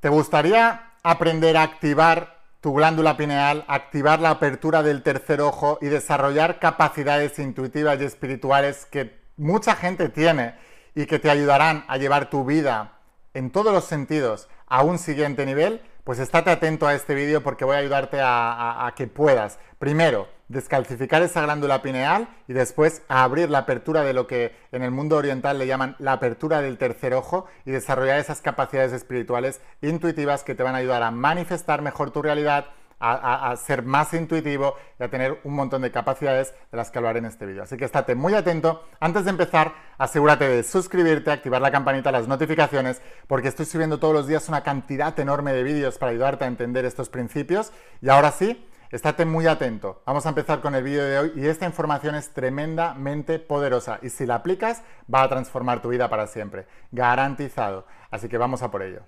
¿Te 0.00 0.08
gustaría 0.08 0.94
aprender 1.02 1.58
a 1.58 1.62
activar 1.62 2.40
tu 2.62 2.72
glándula 2.72 3.18
pineal, 3.18 3.66
activar 3.68 4.18
la 4.20 4.30
apertura 4.30 4.82
del 4.82 5.02
tercer 5.02 5.42
ojo 5.42 5.78
y 5.82 5.88
desarrollar 5.88 6.58
capacidades 6.58 7.38
intuitivas 7.38 8.00
y 8.00 8.04
espirituales 8.04 8.86
que 8.86 9.20
mucha 9.36 9.76
gente 9.76 10.08
tiene 10.08 10.54
y 10.94 11.04
que 11.04 11.18
te 11.18 11.28
ayudarán 11.28 11.84
a 11.86 11.98
llevar 11.98 12.30
tu 12.30 12.46
vida 12.46 12.98
en 13.34 13.50
todos 13.50 13.74
los 13.74 13.84
sentidos 13.84 14.48
a 14.66 14.82
un 14.84 14.98
siguiente 14.98 15.44
nivel? 15.44 15.82
Pues 16.02 16.18
estate 16.18 16.50
atento 16.50 16.86
a 16.86 16.94
este 16.94 17.14
vídeo 17.14 17.42
porque 17.42 17.66
voy 17.66 17.76
a 17.76 17.80
ayudarte 17.80 18.22
a, 18.22 18.86
a 18.86 18.94
que 18.94 19.06
puedas, 19.06 19.58
primero, 19.78 20.28
descalcificar 20.50 21.22
esa 21.22 21.42
glándula 21.42 21.80
pineal 21.80 22.28
y 22.48 22.54
después 22.54 23.02
abrir 23.08 23.50
la 23.50 23.58
apertura 23.58 24.02
de 24.02 24.12
lo 24.12 24.26
que 24.26 24.52
en 24.72 24.82
el 24.82 24.90
mundo 24.90 25.16
oriental 25.16 25.58
le 25.58 25.68
llaman 25.68 25.94
la 26.00 26.12
apertura 26.12 26.60
del 26.60 26.76
tercer 26.76 27.14
ojo 27.14 27.46
y 27.64 27.70
desarrollar 27.70 28.18
esas 28.18 28.40
capacidades 28.40 28.92
espirituales 28.92 29.60
intuitivas 29.80 30.42
que 30.42 30.56
te 30.56 30.64
van 30.64 30.74
a 30.74 30.78
ayudar 30.78 31.04
a 31.04 31.12
manifestar 31.12 31.82
mejor 31.82 32.10
tu 32.10 32.20
realidad, 32.20 32.66
a, 32.98 33.56
ser 33.56 33.82
más 33.82 34.12
intuitivo 34.12 34.74
y 34.98 35.04
a 35.04 35.08
tener 35.08 35.40
un 35.44 35.54
montón 35.54 35.80
de 35.82 35.90
capacidades 35.90 36.52
de 36.70 36.76
las 36.76 36.90
que 36.90 36.98
hablaré 36.98 37.20
en 37.20 37.24
este 37.26 37.46
vídeo. 37.46 37.62
Así 37.62 37.78
que 37.78 37.86
estate 37.86 38.14
muy 38.14 38.34
atento. 38.34 38.84
Antes 38.98 39.24
de 39.24 39.30
empezar, 39.30 39.72
asegúrate 39.96 40.46
de 40.46 40.62
suscribirte, 40.62 41.30
activar 41.30 41.62
la 41.62 41.70
campanita, 41.70 42.12
las 42.12 42.28
notificaciones, 42.28 43.00
porque 43.26 43.48
estoy 43.48 43.64
subiendo 43.64 43.98
todos 43.98 44.12
los 44.12 44.26
días 44.26 44.50
una 44.50 44.62
cantidad 44.62 45.18
enorme 45.18 45.54
de 45.54 45.62
vídeos 45.62 45.96
para 45.96 46.12
ayudarte 46.12 46.44
a 46.44 46.48
entender 46.48 46.84
estos 46.84 47.08
principios. 47.08 47.72
Y 48.02 48.10
ahora 48.10 48.32
sí, 48.32 48.66
Estate 48.90 49.24
muy 49.24 49.46
atento. 49.46 50.02
Vamos 50.04 50.26
a 50.26 50.30
empezar 50.30 50.60
con 50.60 50.74
el 50.74 50.82
vídeo 50.82 51.04
de 51.04 51.16
hoy 51.16 51.32
y 51.36 51.46
esta 51.46 51.64
información 51.64 52.16
es 52.16 52.30
tremendamente 52.30 53.38
poderosa 53.38 54.00
y 54.02 54.10
si 54.10 54.26
la 54.26 54.34
aplicas 54.34 54.82
va 55.12 55.22
a 55.22 55.28
transformar 55.28 55.80
tu 55.80 55.90
vida 55.90 56.10
para 56.10 56.26
siempre. 56.26 56.66
Garantizado. 56.90 57.86
Así 58.10 58.28
que 58.28 58.36
vamos 58.36 58.62
a 58.62 58.72
por 58.72 58.82
ello. 58.82 59.02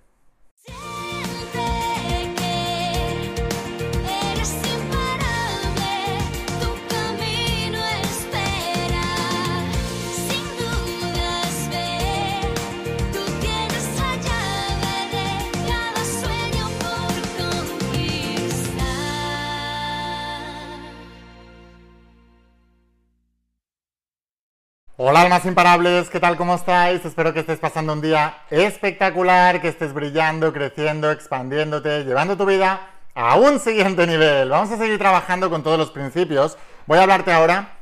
Hola 25.05 25.23
almas 25.23 25.45
imparables, 25.47 26.09
¿qué 26.11 26.21
tal? 26.21 26.37
¿Cómo 26.37 26.55
estáis? 26.55 27.05
Espero 27.05 27.35
que 27.35 27.41
estés 27.41 27.59
pasando 27.59 27.93
un 27.93 28.01
día 28.01 28.39
espectacular, 28.51 29.61
que 29.61 29.67
estés 29.67 29.93
brillando, 29.93 30.53
creciendo, 30.53 31.11
expandiéndote, 31.11 32.05
llevando 32.05 32.37
tu 32.37 32.47
vida 32.47 32.89
a 33.13 33.35
un 33.35 33.59
siguiente 33.59 34.07
nivel. 34.07 34.51
Vamos 34.51 34.71
a 34.71 34.79
seguir 34.79 35.01
trabajando 35.01 35.51
con 35.51 35.65
todos 35.65 35.77
los 35.77 35.91
principios. 35.91 36.57
Voy 36.87 36.99
a 36.99 37.03
hablarte 37.03 37.33
ahora 37.33 37.79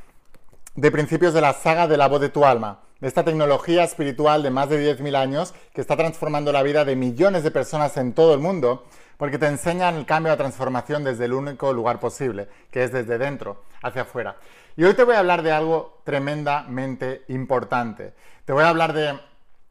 de 0.73 0.89
principios 0.89 1.35
de 1.35 1.41
la 1.41 1.53
saga 1.53 1.87
de 1.87 1.95
la 1.95 2.07
voz 2.07 2.21
de 2.21 2.29
tu 2.29 2.43
alma, 2.43 2.79
de 2.99 3.07
esta 3.07 3.23
tecnología 3.23 3.83
espiritual 3.83 4.41
de 4.41 4.49
más 4.49 4.69
de 4.69 4.97
10.000 4.97 5.15
años 5.15 5.53
que 5.75 5.81
está 5.81 5.95
transformando 5.95 6.51
la 6.51 6.63
vida 6.63 6.85
de 6.85 6.95
millones 6.95 7.43
de 7.43 7.51
personas 7.51 7.97
en 7.97 8.13
todo 8.13 8.33
el 8.33 8.39
mundo, 8.39 8.87
porque 9.17 9.37
te 9.37 9.45
enseñan 9.45 9.93
el 9.93 10.07
cambio, 10.07 10.31
la 10.31 10.37
transformación 10.37 11.03
desde 11.03 11.25
el 11.25 11.33
único 11.33 11.71
lugar 11.71 11.99
posible, 11.99 12.49
que 12.71 12.83
es 12.83 12.91
desde 12.91 13.19
dentro 13.19 13.61
hacia 13.83 14.01
afuera. 14.01 14.37
Y 14.77 14.85
hoy 14.85 14.93
te 14.93 15.03
voy 15.03 15.15
a 15.15 15.19
hablar 15.19 15.43
de 15.43 15.51
algo 15.51 16.01
tremendamente 16.05 17.25
importante. 17.27 18.13
Te 18.45 18.53
voy 18.53 18.63
a 18.63 18.69
hablar 18.69 18.93
de 18.93 19.19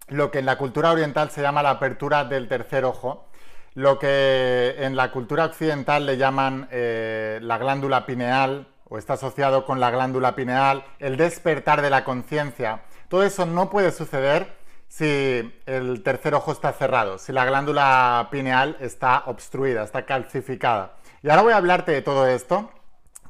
lo 0.09 0.31
que 0.31 0.41
en 0.41 0.47
la 0.47 0.59
cultura 0.59 0.93
oriental 0.93 1.31
se 1.31 1.41
llama 1.41 1.63
la 1.63 1.71
apertura 1.71 2.25
del 2.25 2.49
tercer 2.49 2.85
ojo, 2.85 3.29
lo 3.75 3.99
que 3.99 4.77
en 4.79 4.97
la 4.97 5.11
cultura 5.11 5.47
occidental 5.47 6.05
le 6.05 6.19
llaman 6.19 6.69
eh, 6.71 7.39
la 7.43 7.57
glándula 7.57 8.05
pineal 8.05 8.69
o 8.91 8.99
está 8.99 9.15
asociado 9.15 9.65
con 9.65 9.81
la 9.81 9.91
glándula 9.91 10.35
pineal, 10.35 10.85
el 10.99 11.17
despertar 11.17 11.81
de 11.81 11.89
la 11.89 12.05
conciencia. 12.05 12.83
Todo 13.09 13.23
eso 13.23 13.47
no 13.47 13.71
puede 13.71 13.93
suceder 13.93 14.59
si 14.89 15.63
el 15.65 16.03
tercer 16.03 16.35
ojo 16.35 16.53
está 16.53 16.73
cerrado, 16.73 17.17
si 17.17 17.33
la 17.33 17.47
glándula 17.47 18.29
pineal 18.31 18.77
está 18.81 19.23
obstruida, 19.27 19.85
está 19.85 20.05
calcificada. 20.05 20.97
Y 21.23 21.31
ahora 21.31 21.43
voy 21.43 21.53
a 21.53 21.57
hablarte 21.57 21.93
de 21.93 22.03
todo 22.03 22.27
esto 22.27 22.71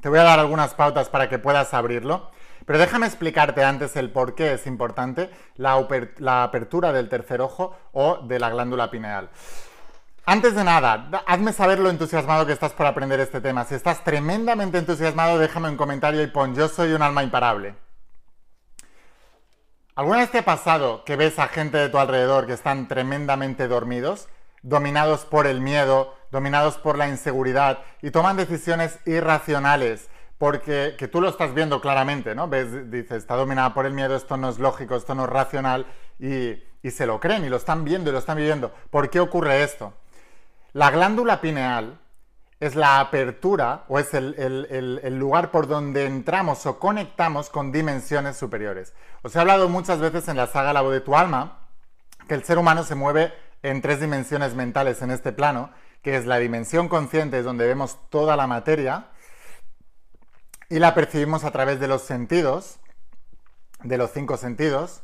te 0.00 0.08
voy 0.08 0.18
a 0.18 0.24
dar 0.24 0.38
algunas 0.38 0.74
pautas 0.74 1.08
para 1.08 1.28
que 1.28 1.38
puedas 1.38 1.74
abrirlo, 1.74 2.30
pero 2.66 2.78
déjame 2.78 3.06
explicarte 3.06 3.64
antes 3.64 3.96
el 3.96 4.10
por 4.10 4.34
qué 4.34 4.54
es 4.54 4.66
importante 4.66 5.30
la, 5.56 5.74
apertura 6.42 6.92
del 6.92 7.08
tercer 7.08 7.40
ojo 7.40 7.76
o 7.92 8.18
de 8.18 8.38
la 8.38 8.50
glándula 8.50 8.90
pineal. 8.90 9.30
Antes 10.26 10.54
de 10.54 10.64
nada, 10.64 11.10
hazme 11.26 11.52
saber 11.52 11.78
lo 11.78 11.90
entusiasmado 11.90 12.46
que 12.46 12.52
estás 12.52 12.72
por 12.72 12.86
aprender 12.86 13.18
este 13.20 13.40
tema. 13.40 13.64
Si 13.64 13.74
estás 13.74 14.04
tremendamente 14.04 14.78
entusiasmado, 14.78 15.38
déjame 15.38 15.68
un 15.68 15.76
comentario 15.76 16.22
y 16.22 16.28
pon 16.28 16.54
yo 16.54 16.68
soy 16.68 16.92
un 16.92 17.02
alma 17.02 17.24
imparable. 17.24 17.74
¿Alguna 19.96 20.18
vez 20.18 20.30
te 20.30 20.38
ha 20.38 20.44
pasado 20.44 21.04
que 21.04 21.16
ves 21.16 21.38
a 21.38 21.48
gente 21.48 21.76
de 21.76 21.88
tu 21.88 21.98
alrededor 21.98 22.46
que 22.46 22.52
están 22.52 22.86
tremendamente 22.86 23.66
dormidos, 23.66 24.28
dominados 24.62 25.24
por 25.24 25.46
el 25.46 25.60
miedo, 25.60 26.14
dominados 26.30 26.78
por 26.78 26.96
la 26.96 27.08
inseguridad 27.08 27.80
y 28.02 28.10
toman 28.10 28.36
decisiones 28.36 28.98
irracionales 29.06 30.08
porque 30.40 30.94
que 30.98 31.06
tú 31.06 31.20
lo 31.20 31.28
estás 31.28 31.52
viendo 31.52 31.82
claramente, 31.82 32.34
¿no? 32.34 32.48
Ves, 32.48 32.90
dices, 32.90 33.18
está 33.18 33.34
dominada 33.34 33.74
por 33.74 33.84
el 33.84 33.92
miedo, 33.92 34.16
esto 34.16 34.38
no 34.38 34.48
es 34.48 34.58
lógico, 34.58 34.96
esto 34.96 35.14
no 35.14 35.24
es 35.24 35.30
racional 35.30 35.84
y, 36.18 36.56
se 36.88 37.04
lo 37.04 37.20
creen 37.20 37.44
y 37.44 37.50
lo 37.50 37.58
están 37.58 37.84
viendo 37.84 38.08
y 38.08 38.14
lo 38.14 38.18
están 38.20 38.38
viviendo. 38.38 38.72
¿Por 38.88 39.10
qué 39.10 39.20
ocurre 39.20 39.62
esto? 39.62 39.92
La 40.72 40.90
glándula 40.90 41.42
pineal 41.42 41.98
es 42.58 42.74
la 42.74 43.00
apertura 43.00 43.84
o 43.88 43.98
es 43.98 44.14
el, 44.14 44.34
el, 44.38 45.18
lugar 45.18 45.50
por 45.50 45.66
donde 45.68 46.06
entramos 46.06 46.64
o 46.64 46.78
conectamos 46.78 47.50
con 47.50 47.70
dimensiones 47.70 48.38
superiores. 48.38 48.94
Os 49.20 49.36
he 49.36 49.40
hablado 49.40 49.68
muchas 49.68 49.98
veces 49.98 50.26
en 50.28 50.38
la 50.38 50.46
saga 50.46 50.72
La 50.72 50.80
voz 50.80 50.92
de 50.92 51.00
tu 51.02 51.16
alma 51.16 51.58
que 52.26 52.34
el 52.34 52.44
ser 52.44 52.56
humano 52.56 52.82
se 52.82 52.94
mueve 52.94 53.34
en 53.62 53.82
tres 53.82 54.00
dimensiones 54.00 54.54
mentales 54.54 55.02
en 55.02 55.10
este 55.10 55.32
plano 55.32 55.70
que 56.02 56.16
es 56.16 56.26
la 56.26 56.38
dimensión 56.38 56.88
consciente, 56.88 57.38
es 57.38 57.44
donde 57.44 57.66
vemos 57.66 57.98
toda 58.08 58.36
la 58.36 58.46
materia, 58.46 59.08
y 60.68 60.78
la 60.78 60.94
percibimos 60.94 61.44
a 61.44 61.50
través 61.50 61.80
de 61.80 61.88
los 61.88 62.02
sentidos, 62.02 62.78
de 63.82 63.98
los 63.98 64.12
cinco 64.12 64.36
sentidos. 64.36 65.02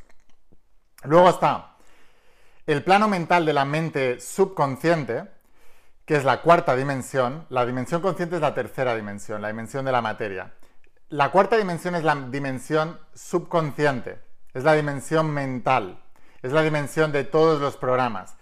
Luego 1.02 1.28
está 1.28 1.76
el 2.66 2.82
plano 2.82 3.08
mental 3.08 3.44
de 3.44 3.52
la 3.52 3.64
mente 3.64 4.20
subconsciente, 4.20 5.24
que 6.04 6.16
es 6.16 6.24
la 6.24 6.40
cuarta 6.40 6.76
dimensión. 6.76 7.46
La 7.48 7.66
dimensión 7.66 8.00
consciente 8.00 8.36
es 8.36 8.42
la 8.42 8.54
tercera 8.54 8.94
dimensión, 8.94 9.42
la 9.42 9.48
dimensión 9.48 9.84
de 9.84 9.92
la 9.92 10.02
materia. 10.02 10.54
La 11.08 11.30
cuarta 11.30 11.56
dimensión 11.56 11.96
es 11.96 12.04
la 12.04 12.14
dimensión 12.14 12.98
subconsciente, 13.14 14.20
es 14.54 14.64
la 14.64 14.74
dimensión 14.74 15.30
mental, 15.30 16.00
es 16.42 16.52
la 16.52 16.62
dimensión 16.62 17.12
de 17.12 17.24
todos 17.24 17.60
los 17.60 17.76
programas 17.76 18.36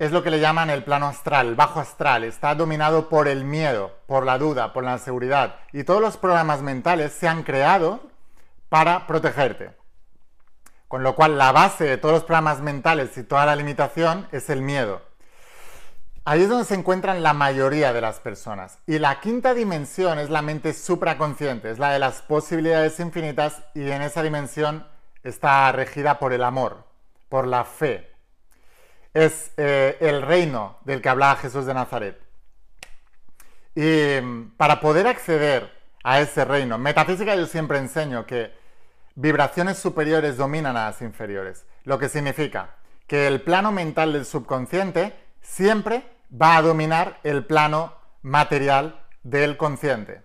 es 0.00 0.12
lo 0.12 0.22
que 0.22 0.30
le 0.30 0.40
llaman 0.40 0.70
el 0.70 0.82
plano 0.82 1.08
astral, 1.08 1.54
bajo 1.54 1.78
astral. 1.78 2.24
Está 2.24 2.54
dominado 2.54 3.10
por 3.10 3.28
el 3.28 3.44
miedo, 3.44 3.98
por 4.06 4.24
la 4.24 4.38
duda, 4.38 4.72
por 4.72 4.82
la 4.82 4.94
inseguridad. 4.94 5.56
Y 5.74 5.84
todos 5.84 6.00
los 6.00 6.16
programas 6.16 6.62
mentales 6.62 7.12
se 7.12 7.28
han 7.28 7.42
creado 7.42 8.00
para 8.70 9.06
protegerte. 9.06 9.72
Con 10.88 11.02
lo 11.02 11.14
cual 11.14 11.36
la 11.36 11.52
base 11.52 11.84
de 11.84 11.98
todos 11.98 12.14
los 12.14 12.24
programas 12.24 12.62
mentales 12.62 13.14
y 13.18 13.24
toda 13.24 13.44
la 13.44 13.54
limitación 13.56 14.26
es 14.32 14.48
el 14.48 14.62
miedo. 14.62 15.02
Ahí 16.24 16.44
es 16.44 16.48
donde 16.48 16.64
se 16.64 16.76
encuentran 16.76 17.22
la 17.22 17.34
mayoría 17.34 17.92
de 17.92 18.00
las 18.00 18.20
personas. 18.20 18.78
Y 18.86 18.98
la 19.00 19.20
quinta 19.20 19.52
dimensión 19.52 20.18
es 20.18 20.30
la 20.30 20.40
mente 20.40 20.72
supraconsciente, 20.72 21.70
es 21.70 21.78
la 21.78 21.90
de 21.90 21.98
las 21.98 22.22
posibilidades 22.22 22.98
infinitas 23.00 23.62
y 23.74 23.90
en 23.90 24.00
esa 24.00 24.22
dimensión 24.22 24.86
está 25.24 25.70
regida 25.72 26.18
por 26.18 26.32
el 26.32 26.42
amor, 26.42 26.84
por 27.28 27.46
la 27.46 27.64
fe, 27.64 28.09
es 29.14 29.52
eh, 29.56 29.96
el 30.00 30.22
reino 30.22 30.78
del 30.84 31.00
que 31.02 31.08
hablaba 31.08 31.36
Jesús 31.36 31.66
de 31.66 31.74
Nazaret. 31.74 32.20
Y 33.74 34.20
mm, 34.22 34.56
para 34.56 34.80
poder 34.80 35.06
acceder 35.06 35.72
a 36.02 36.20
ese 36.20 36.44
reino, 36.44 36.78
metafísica 36.78 37.34
yo 37.34 37.46
siempre 37.46 37.78
enseño 37.78 38.26
que 38.26 38.52
vibraciones 39.14 39.78
superiores 39.78 40.36
dominan 40.36 40.76
a 40.76 40.86
las 40.86 41.02
inferiores, 41.02 41.66
lo 41.84 41.98
que 41.98 42.08
significa 42.08 42.76
que 43.06 43.26
el 43.26 43.42
plano 43.42 43.72
mental 43.72 44.12
del 44.12 44.24
subconsciente 44.24 45.14
siempre 45.42 46.04
va 46.30 46.56
a 46.56 46.62
dominar 46.62 47.18
el 47.24 47.44
plano 47.44 47.94
material 48.22 49.04
del 49.22 49.56
consciente. 49.56 50.22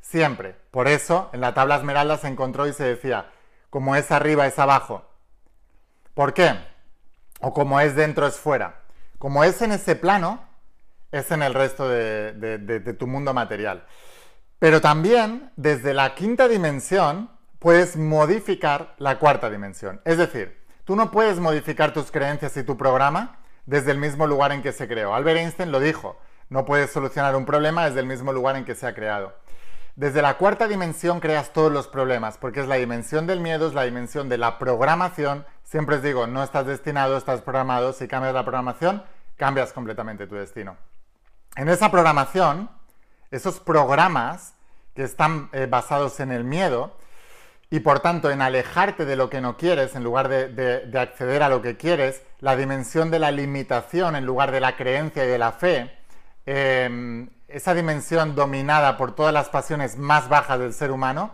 Siempre. 0.00 0.56
Por 0.70 0.88
eso 0.88 1.30
en 1.32 1.42
la 1.42 1.54
tabla 1.54 1.76
esmeralda 1.76 2.16
se 2.16 2.28
encontró 2.28 2.66
y 2.66 2.72
se 2.72 2.84
decía, 2.84 3.30
como 3.70 3.96
es 3.96 4.10
arriba 4.10 4.46
es 4.46 4.58
abajo. 4.58 5.04
¿Por 6.14 6.34
qué? 6.34 6.54
O 7.42 7.52
como 7.52 7.80
es 7.80 7.94
dentro 7.94 8.26
es 8.26 8.36
fuera. 8.36 8.80
Como 9.18 9.44
es 9.44 9.60
en 9.62 9.72
ese 9.72 9.94
plano, 9.94 10.42
es 11.10 11.30
en 11.30 11.42
el 11.42 11.54
resto 11.54 11.88
de, 11.88 12.96
tu 12.98 13.06
mundo 13.06 13.34
material. 13.34 13.84
Pero 14.58 14.80
también 14.80 15.50
desde 15.56 15.92
la 15.92 16.14
quinta 16.14 16.48
dimensión 16.48 17.30
puedes 17.58 17.96
modificar 17.96 18.94
la 18.98 19.18
cuarta 19.18 19.50
dimensión. 19.50 20.00
Es 20.04 20.18
decir, 20.18 20.58
tú 20.84 20.96
no 20.96 21.10
puedes 21.10 21.38
modificar 21.38 21.92
tus 21.92 22.10
creencias 22.10 22.56
y 22.56 22.62
tu 22.62 22.76
programa 22.76 23.38
desde 23.66 23.90
el 23.90 23.98
mismo 23.98 24.26
lugar 24.26 24.52
en 24.52 24.62
que 24.62 24.72
se 24.72 24.88
creó. 24.88 25.14
Albert 25.14 25.38
Einstein 25.38 25.70
lo 25.70 25.80
dijo, 25.80 26.18
no 26.48 26.64
puedes 26.64 26.90
solucionar 26.90 27.36
un 27.36 27.44
problema 27.44 27.86
desde 27.86 28.00
el 28.00 28.06
mismo 28.06 28.32
lugar 28.32 28.56
en 28.56 28.64
que 28.64 28.74
se 28.74 28.86
ha 28.86 28.94
creado. 28.94 29.34
Desde 29.94 30.22
la 30.22 30.38
cuarta 30.38 30.68
dimensión 30.68 31.20
creas 31.20 31.52
todos 31.52 31.70
los 31.70 31.86
problemas, 31.86 32.38
porque 32.38 32.60
es 32.60 32.66
la 32.66 32.76
dimensión 32.76 33.26
del 33.26 33.40
miedo, 33.40 33.68
es 33.68 33.74
la 33.74 33.82
dimensión 33.82 34.28
de 34.28 34.38
la 34.38 34.58
programación. 34.58 35.44
Siempre 35.64 35.96
os 35.96 36.02
digo, 36.02 36.26
no 36.26 36.42
estás 36.42 36.66
destinado, 36.66 37.16
estás 37.16 37.42
programado. 37.42 37.92
Si 37.92 38.08
cambias 38.08 38.32
la 38.32 38.42
programación, 38.42 39.02
cambias 39.36 39.72
completamente 39.72 40.26
tu 40.26 40.34
destino. 40.34 40.76
En 41.56 41.68
esa 41.68 41.90
programación, 41.90 42.70
esos 43.30 43.60
programas 43.60 44.54
que 44.94 45.02
están 45.02 45.50
eh, 45.52 45.66
basados 45.68 46.20
en 46.20 46.32
el 46.32 46.44
miedo 46.44 46.96
y 47.70 47.80
por 47.80 48.00
tanto 48.00 48.30
en 48.30 48.42
alejarte 48.42 49.04
de 49.04 49.16
lo 49.16 49.30
que 49.30 49.40
no 49.40 49.56
quieres 49.56 49.94
en 49.94 50.04
lugar 50.04 50.28
de, 50.28 50.90
acceder 50.98 51.42
a 51.42 51.48
lo 51.48 51.62
que 51.62 51.76
quieres, 51.76 52.22
la 52.40 52.56
dimensión 52.56 53.10
de 53.10 53.18
la 53.18 53.30
limitación 53.30 54.14
en 54.14 54.26
lugar 54.26 54.52
de 54.52 54.60
la 54.60 54.76
creencia 54.76 55.24
y 55.24 55.28
de 55.28 55.38
la 55.38 55.52
fe, 55.52 55.90
em, 56.44 57.30
esa 57.52 57.74
dimensión 57.74 58.34
dominada 58.34 58.96
por 58.96 59.14
todas 59.14 59.32
las 59.32 59.48
pasiones 59.48 59.96
más 59.96 60.28
bajas 60.28 60.58
del 60.58 60.74
ser 60.74 60.90
humano, 60.90 61.32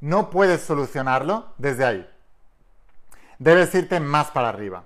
no 0.00 0.30
puedes 0.30 0.62
solucionarlo 0.62 1.46
desde 1.58 1.84
ahí. 1.84 2.10
Debes 3.38 3.74
irte 3.74 4.00
más 4.00 4.30
para 4.30 4.48
arriba. 4.48 4.84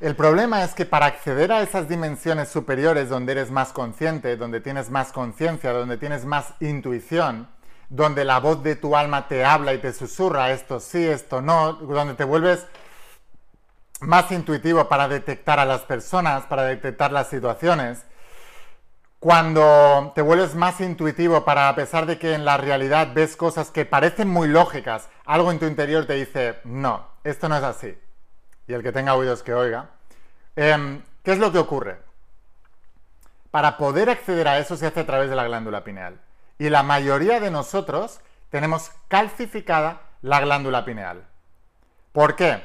El 0.00 0.16
problema 0.16 0.64
es 0.64 0.74
que 0.74 0.84
para 0.84 1.06
acceder 1.06 1.52
a 1.52 1.62
esas 1.62 1.88
dimensiones 1.88 2.48
superiores 2.48 3.08
donde 3.08 3.32
eres 3.32 3.50
más 3.50 3.72
consciente, 3.72 4.36
donde 4.36 4.60
tienes 4.60 4.90
más 4.90 5.12
conciencia, 5.12 5.72
donde 5.72 5.96
tienes 5.96 6.24
más 6.24 6.54
intuición, 6.60 7.48
donde 7.88 8.24
la 8.24 8.40
voz 8.40 8.62
de 8.62 8.74
tu 8.74 8.96
alma 8.96 9.28
te 9.28 9.44
habla 9.44 9.74
y 9.74 9.78
te 9.78 9.92
susurra 9.92 10.50
esto 10.50 10.80
sí, 10.80 11.06
esto 11.06 11.40
no, 11.40 11.74
donde 11.74 12.14
te 12.14 12.24
vuelves 12.24 12.66
más 14.00 14.30
intuitivo 14.32 14.88
para 14.88 15.06
detectar 15.08 15.60
a 15.60 15.64
las 15.64 15.82
personas, 15.82 16.46
para 16.46 16.64
detectar 16.64 17.12
las 17.12 17.28
situaciones, 17.28 18.04
cuando 19.22 20.10
te 20.16 20.20
vuelves 20.20 20.56
más 20.56 20.80
intuitivo 20.80 21.44
para, 21.44 21.68
a 21.68 21.76
pesar 21.76 22.06
de 22.06 22.18
que 22.18 22.34
en 22.34 22.44
la 22.44 22.56
realidad 22.56 23.12
ves 23.14 23.36
cosas 23.36 23.70
que 23.70 23.84
parecen 23.86 24.26
muy 24.26 24.48
lógicas, 24.48 25.08
algo 25.24 25.52
en 25.52 25.60
tu 25.60 25.66
interior 25.66 26.06
te 26.06 26.14
dice, 26.14 26.58
no, 26.64 27.06
esto 27.22 27.48
no 27.48 27.56
es 27.56 27.62
así 27.62 27.96
y 28.66 28.72
el 28.74 28.82
que 28.82 28.90
tenga 28.90 29.14
oídos 29.14 29.44
que 29.44 29.54
oiga, 29.54 29.90
em, 30.56 31.02
¿qué 31.22 31.30
es 31.30 31.38
lo 31.38 31.52
que 31.52 31.58
ocurre? 31.58 32.00
Para 33.52 33.76
poder 33.76 34.10
acceder 34.10 34.48
a 34.48 34.58
eso 34.58 34.76
se 34.76 34.88
hace 34.88 35.00
a 35.00 35.06
través 35.06 35.30
de 35.30 35.36
la 35.36 35.44
glándula 35.44 35.84
pineal. 35.84 36.20
Y 36.58 36.68
la 36.68 36.82
mayoría 36.82 37.38
de 37.38 37.50
nosotros 37.52 38.20
tenemos 38.50 38.90
calcificada 39.06 40.00
la 40.22 40.40
glándula 40.40 40.84
pineal. 40.84 41.24
¿Por 42.12 42.34
qué? 42.34 42.62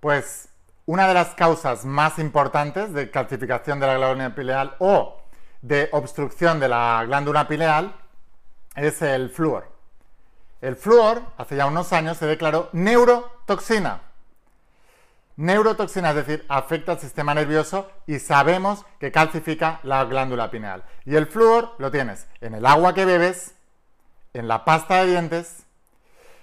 Pues 0.00 0.50
una 0.84 1.08
de 1.08 1.14
las 1.14 1.34
causas 1.34 1.86
más 1.86 2.18
importantes 2.18 2.92
de 2.92 3.10
calcificación 3.10 3.80
de 3.80 3.86
la 3.86 3.96
glándula 3.96 4.34
pineal 4.34 4.74
o 4.80 5.17
de 5.62 5.88
obstrucción 5.92 6.60
de 6.60 6.68
la 6.68 7.04
glándula 7.06 7.48
pineal 7.48 7.94
es 8.76 9.02
el 9.02 9.30
flúor. 9.30 9.70
El 10.60 10.76
flúor, 10.76 11.22
hace 11.36 11.56
ya 11.56 11.66
unos 11.66 11.92
años, 11.92 12.16
se 12.16 12.26
declaró 12.26 12.68
neurotoxina 12.72 14.02
neurotoxina, 15.38 16.10
es 16.10 16.16
decir, 16.16 16.44
afecta 16.48 16.92
al 16.92 16.98
sistema 16.98 17.32
nervioso 17.32 17.88
y 18.06 18.18
sabemos 18.18 18.84
que 18.98 19.12
calcifica 19.12 19.78
la 19.84 20.04
glándula 20.04 20.50
pineal. 20.50 20.84
Y 21.04 21.14
el 21.14 21.26
flúor 21.26 21.74
lo 21.78 21.92
tienes 21.92 22.26
en 22.40 22.54
el 22.54 22.66
agua 22.66 22.92
que 22.92 23.04
bebes, 23.04 23.54
en 24.34 24.48
la 24.48 24.64
pasta 24.64 24.96
de 24.96 25.12
dientes. 25.12 25.64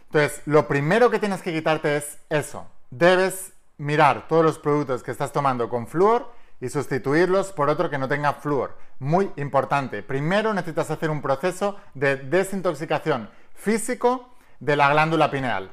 Entonces, 0.05 0.41
lo 0.45 0.67
primero 0.67 1.11
que 1.11 1.19
tienes 1.19 1.41
que 1.41 1.51
quitarte 1.51 1.97
es 1.97 2.17
eso. 2.29 2.67
Debes 2.89 3.51
mirar 3.77 4.29
todos 4.29 4.45
los 4.45 4.59
productos 4.59 5.03
que 5.03 5.11
estás 5.11 5.33
tomando 5.33 5.67
con 5.67 5.87
flúor 5.87 6.31
y 6.61 6.69
sustituirlos 6.69 7.51
por 7.51 7.69
otro 7.69 7.89
que 7.89 7.97
no 7.97 8.07
tenga 8.07 8.33
flúor. 8.33 8.77
Muy 8.99 9.31
importante. 9.35 10.03
Primero 10.03 10.53
necesitas 10.53 10.89
hacer 10.89 11.09
un 11.09 11.21
proceso 11.21 11.77
de 11.93 12.15
desintoxicación 12.15 13.29
físico 13.53 14.29
de 14.59 14.75
la 14.75 14.89
glándula 14.89 15.29
pineal. 15.29 15.71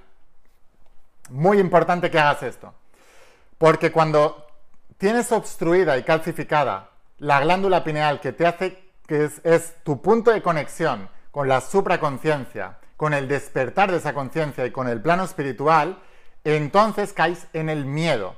Muy 1.31 1.59
importante 1.59 2.11
que 2.11 2.19
hagas 2.19 2.43
esto. 2.43 2.75
Porque 3.59 3.93
cuando 3.93 4.47
tienes 4.99 5.31
obstruida 5.33 5.97
y 5.97 6.03
calcificada 6.03 6.91
la 7.19 7.41
glándula 7.41 7.85
pineal 7.85 8.21
que 8.21 8.33
te 8.33 8.47
hace, 8.47 8.83
que 9.07 9.31
es, 9.45 9.75
tu 9.85 10.03
punto 10.03 10.33
de 10.33 10.43
conexión 10.43 11.09
con 11.31 11.49
la 11.49 11.61
supraconciencia, 11.61 12.79
con 12.97 13.15
el 13.15 13.29
despertar 13.29 13.91
de 13.91 13.99
esa 13.99 14.15
conciencia 14.15 14.67
y 14.67 14.73
con 14.73 14.89
el 14.89 15.01
plano 15.01 15.25
espiritual, 15.25 16.03
entonces 16.45 17.13
caes 17.13 17.47
en 17.53 17.69
el 17.69 17.85
miedo. 17.85 18.35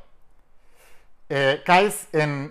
Eh, 1.31 1.63
caes 1.65 2.09
en, 2.13 2.51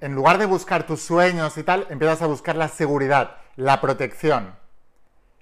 en 0.00 0.14
lugar 0.14 0.38
de 0.38 0.46
buscar 0.46 0.86
tus 0.86 1.00
sueños 1.00 1.56
y 1.56 1.62
tal, 1.62 1.86
empiezas 1.90 2.22
a 2.22 2.26
buscar 2.26 2.56
la 2.56 2.68
seguridad, 2.68 3.36
la 3.56 3.80
protección. 3.80 4.54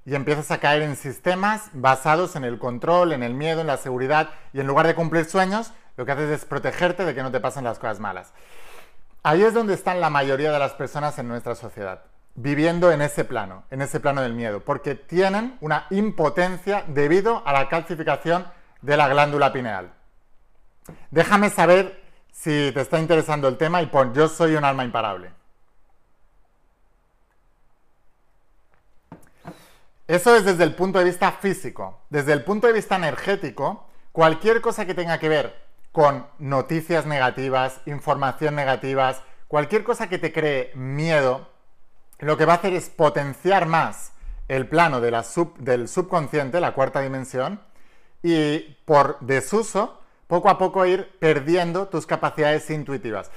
Y 0.07 0.15
empiezas 0.15 0.51
a 0.51 0.59
caer 0.59 0.83
en 0.83 0.97
sistemas 0.97 1.71
basados 1.73 2.37
en 2.37 2.45
el 2.45 2.59
control, 2.59 3.13
en 3.13 3.23
el 3.23 3.35
miedo, 3.35 3.63
en 3.63 3.67
la 3.67 3.79
seguridad, 3.79 4.31
y 4.53 4.61
en 4.61 4.67
lugar 4.67 4.87
de 4.87 4.95
cumplir 4.95 5.25
sueños, 5.25 5.73
lo 5.97 6.05
que 6.05 6.13
haces 6.13 6.31
es 6.31 6.45
protegerte 6.45 7.05
de 7.05 7.15
que 7.15 7.23
no 7.23 7.31
te 7.31 7.41
pasen 7.41 7.65
las 7.65 7.79
cosas 7.79 8.01
malas. 8.01 8.33
Ahí 9.23 9.43
es 9.43 9.55
donde 9.55 9.73
están 9.73 10.01
la 10.01 10.11
mayoría 10.11 10.53
de 10.53 10.59
las 10.59 10.75
personas 10.75 11.19
en 11.19 11.29
nuestra 11.29 11.55
sociedad, 11.55 12.03
viviendo 12.35 12.93
en 12.93 13.01
ese 13.01 13.25
plano, 13.25 13.65
en 13.71 13.81
ese 13.81 13.99
plano 13.99 14.21
del 14.21 14.35
miedo, 14.35 14.61
porque 14.61 14.95
tienen 14.95 15.57
una 15.63 15.87
impotencia 15.89 16.85
debido 16.89 17.43
a 17.47 17.55
la 17.55 17.71
calcificación 17.71 18.47
de 18.83 18.99
la 18.99 19.09
glándula 19.09 19.53
pineal. 19.55 19.95
Déjame 21.11 21.49
saber 21.49 22.04
si 22.35 22.73
te 22.73 22.81
está 22.81 22.99
interesando 22.99 23.47
el 23.47 23.57
tema 23.57 23.81
y 23.81 23.87
pon 23.87 24.13
yo 24.13 24.29
soy 24.29 24.57
un 24.57 24.65
alma 24.65 24.85
imparable. 24.85 25.31
Eso 30.07 30.37
es 30.37 30.45
desde 30.45 30.65
el 30.65 30.75
punto 30.75 30.99
de 30.99 31.05
vista 31.05 31.33
físico. 31.33 32.01
Desde 32.11 32.33
el 32.33 32.45
punto 32.45 32.67
de 32.67 32.75
vista 32.75 32.97
energético, 32.97 33.87
cualquier 34.13 34.61
cosa 34.61 34.85
que 34.85 34.95
tenga 34.95 35.19
que 35.19 35.29
ver 35.29 35.65
con 35.93 36.27
noticias 36.39 37.07
negativas, 37.07 37.81
información 37.87 38.57
negativas, 38.57 39.23
cualquier 39.49 39.85
cosa 39.85 40.09
que 40.09 40.19
te 40.19 40.33
cree 40.33 40.73
miedo, 40.75 41.49
lo 42.19 42.37
que 42.37 42.45
va 42.45 42.55
a 42.55 42.57
hacer 42.57 42.75
es 42.75 42.91
potenciar 42.91 43.67
más 43.67 44.13
el 44.49 44.69
plano 44.69 45.01
de 45.01 45.13
la 45.13 45.25
del 45.61 45.89
subconsciente, 45.89 46.61
la 46.61 46.75
cuarta 46.75 47.01
dimensión, 47.01 47.61
y 48.23 48.77
por 48.85 49.19
desuso, 49.21 50.01
poco 50.27 50.49
a 50.49 50.59
poco 50.59 50.87
ir 50.87 51.11
perdiendo 51.19 51.89
tus 51.89 52.07
capacidades 52.07 52.69
intuitivas. 52.71 53.31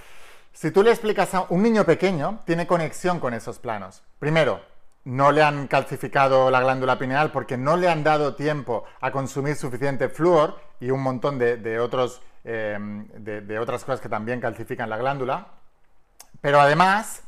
Si 0.53 0.71
tú 0.71 0.83
le 0.83 0.91
explicas 0.91 1.33
a 1.33 1.45
un 1.49 1.61
niño 1.63 1.83
pequeño, 1.83 2.39
tiene 2.45 2.67
conexión 2.67 3.19
con 3.19 3.33
esos 3.33 3.59
planos. 3.59 4.03
Primero, 4.19 4.61
no 5.03 5.31
le 5.31 5.43
han 5.43 5.67
calcificado 5.67 6.49
la 6.49 6.61
glándula 6.61 6.97
pineal 6.97 7.31
porque 7.31 7.57
no 7.57 7.77
le 7.77 7.89
han 7.89 8.03
dado 8.03 8.35
tiempo 8.35 8.83
a 8.99 9.11
consumir 9.11 9.55
suficiente 9.55 10.09
flúor 10.09 10.59
y 10.79 10.89
un 10.89 11.01
montón 11.01 11.37
de 11.37 11.79
otros 11.79 12.21
Em, 12.49 13.05
de, 13.09 13.59
otras 13.59 13.83
cosas 13.83 13.99
que 13.99 14.07
también 14.07 14.39
calcifican 14.39 14.89
la 14.89 14.95
glándula. 14.95 15.47
Pero 16.39 16.61
además, 16.61 17.23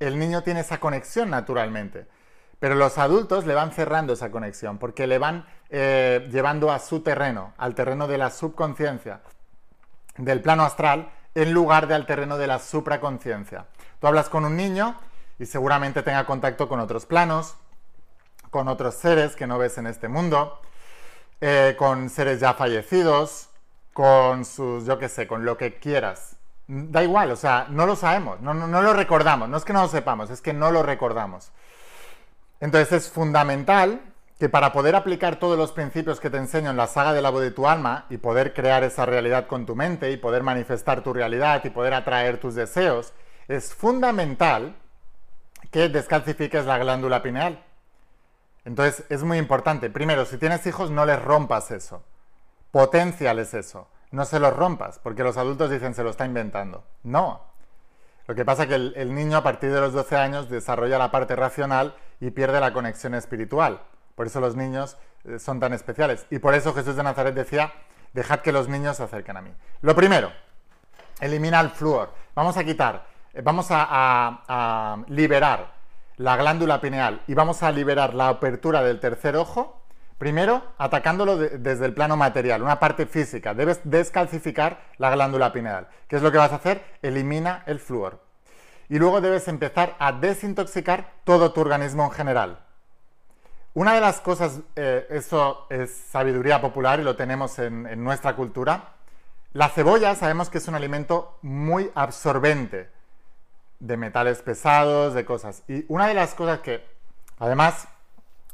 el 0.00 0.18
niño 0.18 0.42
tiene 0.42 0.60
esa 0.60 0.80
conexión 0.80 1.28
naturalmente. 1.28 2.06
Pero 2.62 2.76
los 2.76 2.96
adultos 2.96 3.44
le 3.44 3.54
van 3.54 3.72
cerrando 3.72 4.12
esa 4.12 4.30
conexión 4.30 4.78
porque 4.78 5.08
le 5.08 5.18
van 5.18 5.46
eh, 5.68 6.28
llevando 6.30 6.70
a 6.70 6.78
su 6.78 7.00
terreno, 7.00 7.52
al 7.58 7.74
terreno 7.74 8.06
de 8.06 8.18
la 8.18 8.30
subconsciencia, 8.30 9.20
del 10.16 10.40
plano 10.40 10.62
astral, 10.62 11.10
en 11.34 11.52
lugar 11.52 11.88
de 11.88 11.96
al 11.96 12.06
terreno 12.06 12.38
de 12.38 12.46
la 12.46 12.60
supraconciencia. 12.60 13.64
Tú 13.98 14.06
hablas 14.06 14.28
con 14.28 14.44
un 14.44 14.56
niño 14.56 14.94
y 15.40 15.46
seguramente 15.46 16.04
tenga 16.04 16.24
contacto 16.24 16.68
con 16.68 16.78
otros 16.78 17.04
planos, 17.04 17.56
con 18.52 18.68
otros 18.68 18.94
seres 18.94 19.34
que 19.34 19.48
no 19.48 19.58
ves 19.58 19.78
en 19.78 19.88
este 19.88 20.06
mundo, 20.06 20.60
eh, 21.40 21.74
con 21.76 22.10
seres 22.10 22.38
ya 22.38 22.54
fallecidos, 22.54 23.48
con 23.92 24.44
sus, 24.44 24.86
yo 24.86 25.00
qué 25.00 25.08
sé, 25.08 25.26
con 25.26 25.44
lo 25.44 25.56
que 25.56 25.80
quieras. 25.80 26.36
Da 26.68 27.02
igual, 27.02 27.32
o 27.32 27.36
sea, 27.36 27.66
no 27.70 27.86
lo 27.86 27.96
sabemos, 27.96 28.40
no, 28.40 28.54
no, 28.54 28.82
lo 28.82 28.92
recordamos, 28.92 29.48
no 29.48 29.56
es 29.56 29.64
que 29.64 29.72
no 29.72 29.82
lo 29.82 29.88
sepamos, 29.88 30.30
es 30.30 30.40
que 30.40 30.52
no 30.52 30.70
lo 30.70 30.84
recordamos. 30.84 31.50
Entonces 32.62 32.92
es 32.92 33.10
fundamental 33.10 34.00
que 34.38 34.48
para 34.48 34.72
poder 34.72 34.94
aplicar 34.94 35.40
todos 35.40 35.58
los 35.58 35.72
principios 35.72 36.20
que 36.20 36.30
te 36.30 36.36
enseño 36.36 36.70
en 36.70 36.76
la 36.76 36.86
saga 36.86 37.12
del 37.12 37.28
voz 37.28 37.40
de 37.40 37.50
tu 37.50 37.66
alma 37.66 38.06
y 38.08 38.18
poder 38.18 38.54
crear 38.54 38.84
esa 38.84 39.04
realidad 39.04 39.48
con 39.48 39.66
tu 39.66 39.74
mente 39.74 40.12
y 40.12 40.16
poder 40.16 40.44
manifestar 40.44 41.02
tu 41.02 41.12
realidad 41.12 41.60
y 41.64 41.70
poder 41.70 41.92
atraer 41.92 42.38
tus 42.38 42.54
deseos, 42.54 43.14
es 43.48 43.74
fundamental 43.74 44.76
que 45.72 45.88
descalcifiques 45.88 46.64
la 46.64 46.78
glándula 46.78 47.20
pineal. 47.20 47.64
Entonces 48.64 49.06
es 49.08 49.24
muy 49.24 49.38
importante. 49.38 49.90
Primero, 49.90 50.24
si 50.24 50.38
tienes 50.38 50.64
hijos, 50.64 50.88
no 50.92 51.04
les 51.04 51.20
rompas 51.20 51.72
eso. 51.72 52.04
Potenciales 52.70 53.54
eso. 53.54 53.88
No 54.12 54.24
se 54.24 54.38
lo 54.38 54.52
rompas, 54.52 55.00
porque 55.00 55.24
los 55.24 55.36
adultos 55.36 55.68
dicen 55.68 55.94
se 55.94 56.04
lo 56.04 56.10
está 56.10 56.26
inventando. 56.26 56.84
No. 57.02 57.40
Lo 58.26 58.34
que 58.34 58.44
pasa 58.44 58.62
es 58.62 58.68
que 58.68 58.74
el, 58.74 59.14
niño 59.14 59.36
a 59.36 59.42
partir 59.42 59.72
de 59.72 59.80
los 59.80 59.92
12 59.92 60.16
años 60.16 60.48
desarrolla 60.48 60.98
la 60.98 61.10
parte 61.10 61.34
racional 61.34 61.96
y 62.20 62.30
pierde 62.30 62.60
la 62.60 62.72
conexión 62.72 63.14
espiritual. 63.14 63.80
Por 64.14 64.26
eso 64.26 64.40
los 64.40 64.54
niños 64.54 64.96
eh, 65.24 65.38
son 65.38 65.58
tan 65.58 65.72
especiales. 65.72 66.26
Y 66.30 66.38
por 66.38 66.54
eso 66.54 66.72
Jesús 66.72 66.94
de 66.96 67.02
Nazaret 67.02 67.34
decía, 67.34 67.72
dejad 68.12 68.40
que 68.40 68.52
los 68.52 68.68
niños 68.68 68.96
se 68.96 69.02
acerquen 69.02 69.36
a 69.36 69.42
mí. 69.42 69.50
Lo 69.80 69.94
primero, 69.94 70.30
elimina 71.20 71.60
el 71.60 71.70
flúor. 71.70 72.10
vamos 72.34 72.56
a 72.56 72.64
quitar, 72.64 73.06
eh, 73.32 73.40
vamos 73.42 73.66
a, 73.70 74.98
liberar 75.08 75.72
la 76.16 76.36
glándula 76.36 76.80
pineal 76.80 77.22
y 77.26 77.34
vamos 77.34 77.62
a 77.62 77.72
liberar 77.72 78.14
la 78.14 78.28
apertura 78.28 78.82
del 78.82 79.00
tercer 79.00 79.36
ojo, 79.36 79.81
primero 80.22 80.62
atacándolo 80.78 81.36
desde 81.36 81.84
el 81.84 81.94
plano 81.94 82.16
material, 82.16 82.62
una 82.62 82.78
parte 82.78 83.06
física. 83.06 83.54
Debes 83.54 83.80
descalcificar 83.82 84.78
la 84.98 85.10
glándula 85.10 85.52
pineal. 85.52 85.88
¿Qué 86.06 86.14
es 86.14 86.22
lo 86.22 86.30
que 86.30 86.38
vas 86.38 86.52
a 86.52 86.56
hacer? 86.62 86.80
Elimina 87.02 87.64
el 87.66 87.80
flúor. 87.80 88.20
Y 88.88 89.00
luego 89.00 89.20
debes 89.20 89.48
empezar 89.48 89.96
a 89.98 90.12
desintoxicar 90.12 91.10
todo 91.24 91.52
tu 91.52 91.60
organismo 91.60 92.04
en 92.04 92.12
general. 92.12 92.60
Una 93.74 93.94
de 93.94 94.00
las 94.00 94.20
cosas, 94.20 94.60
eh, 94.76 95.08
eso 95.10 95.66
es 95.70 95.90
sabiduría 95.90 96.60
popular 96.60 97.00
y 97.00 97.02
lo 97.02 97.16
tenemos 97.16 97.58
en 97.58 98.04
nuestra 98.04 98.36
cultura, 98.36 98.92
la 99.54 99.70
cebolla 99.70 100.14
sabemos 100.14 100.50
que 100.50 100.58
es 100.58 100.68
un 100.68 100.76
alimento 100.76 101.36
muy 101.42 101.90
absorbente 101.96 102.88
de 103.80 103.96
metales 103.96 104.40
pesados, 104.40 105.14
de 105.14 105.24
cosas. 105.24 105.64
Y 105.66 105.84
una 105.88 106.06
de 106.06 106.14
las 106.14 106.34
cosas 106.34 106.60
que, 106.60 106.86
además, 107.40 107.88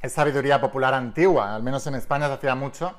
es 0.01 0.13
sabiduría 0.13 0.61
popular 0.61 0.95
antigua, 0.95 1.55
al 1.55 1.63
menos 1.63 1.87
en 1.87 1.95
España 1.95 2.27
se 2.29 2.35
hacía 2.35 2.55
mucho, 2.55 2.95